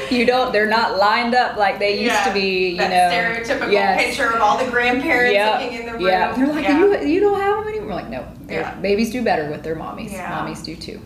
you 0.11 0.23
don't 0.23 0.51
they're 0.53 0.67
not 0.67 0.99
lined 0.99 1.33
up 1.33 1.57
like 1.57 1.79
they 1.79 1.93
used 1.93 2.13
Yeah, 2.13 2.23
to 2.25 2.31
be 2.31 2.69
you 2.69 2.77
that 2.77 2.91
know 2.91 3.55
stereotypical 3.55 3.71
Yes. 3.71 4.05
picture 4.05 4.29
of 4.29 4.39
all 4.39 4.63
the 4.63 4.69
grandparents 4.69 5.33
yeah 5.33 5.57
looking 5.59 5.79
in 5.79 5.85
the 5.87 5.93
room. 5.93 6.01
yeah 6.01 6.31
they're 6.33 6.45
like 6.45 6.63
Yeah. 6.65 6.77
you, 6.77 7.07
you 7.07 7.19
don't 7.19 7.39
have 7.41 7.57
them 7.57 7.67
anymore 7.69 7.87
we're 7.87 7.93
like 7.95 8.09
no 8.11 8.23
Yeah. 8.47 8.75
babies 8.75 9.09
do 9.11 9.23
better 9.23 9.49
with 9.49 9.63
their 9.63 9.75
mommies 9.75 10.11
Yeah. 10.11 10.29
mommies 10.31 10.63
do 10.63 10.75
too 10.75 11.01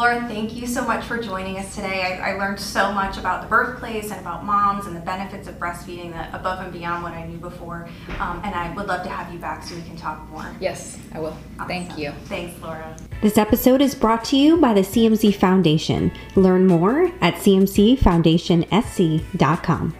Laura, 0.00 0.24
thank 0.28 0.56
you 0.56 0.66
so 0.66 0.82
much 0.82 1.04
for 1.04 1.22
joining 1.22 1.58
us 1.58 1.74
today. 1.74 2.00
I, 2.00 2.30
I 2.30 2.38
learned 2.38 2.58
so 2.58 2.90
much 2.90 3.18
about 3.18 3.42
the 3.42 3.48
birthplace 3.48 4.10
and 4.10 4.18
about 4.18 4.46
moms 4.46 4.86
and 4.86 4.96
the 4.96 5.00
benefits 5.00 5.46
of 5.46 5.58
breastfeeding 5.58 6.10
that 6.12 6.32
above 6.32 6.64
and 6.64 6.72
beyond 6.72 7.02
what 7.02 7.12
I 7.12 7.26
knew 7.26 7.36
before. 7.36 7.86
Um, 8.18 8.40
and 8.42 8.54
I 8.54 8.74
would 8.74 8.86
love 8.86 9.02
to 9.02 9.10
have 9.10 9.30
you 9.30 9.38
back 9.38 9.62
so 9.62 9.74
we 9.74 9.82
can 9.82 9.96
talk 9.96 10.26
more. 10.30 10.56
yes 10.58 10.98
i 11.12 11.20
will 11.20 11.36
thank 11.66 11.98
you 11.98 12.12
Thanks, 12.24 12.58
Laura. 12.62 12.96
This 13.20 13.36
episode 13.36 13.82
is 13.82 13.94
brought 13.94 14.24
to 14.26 14.36
you 14.38 14.56
by 14.56 14.72
the 14.72 14.80
CMC 14.80 15.34
Foundation. 15.34 16.10
Learn 16.34 16.66
more 16.66 17.12
at 17.20 17.34
cmcfoundationsc.com. 17.34 19.99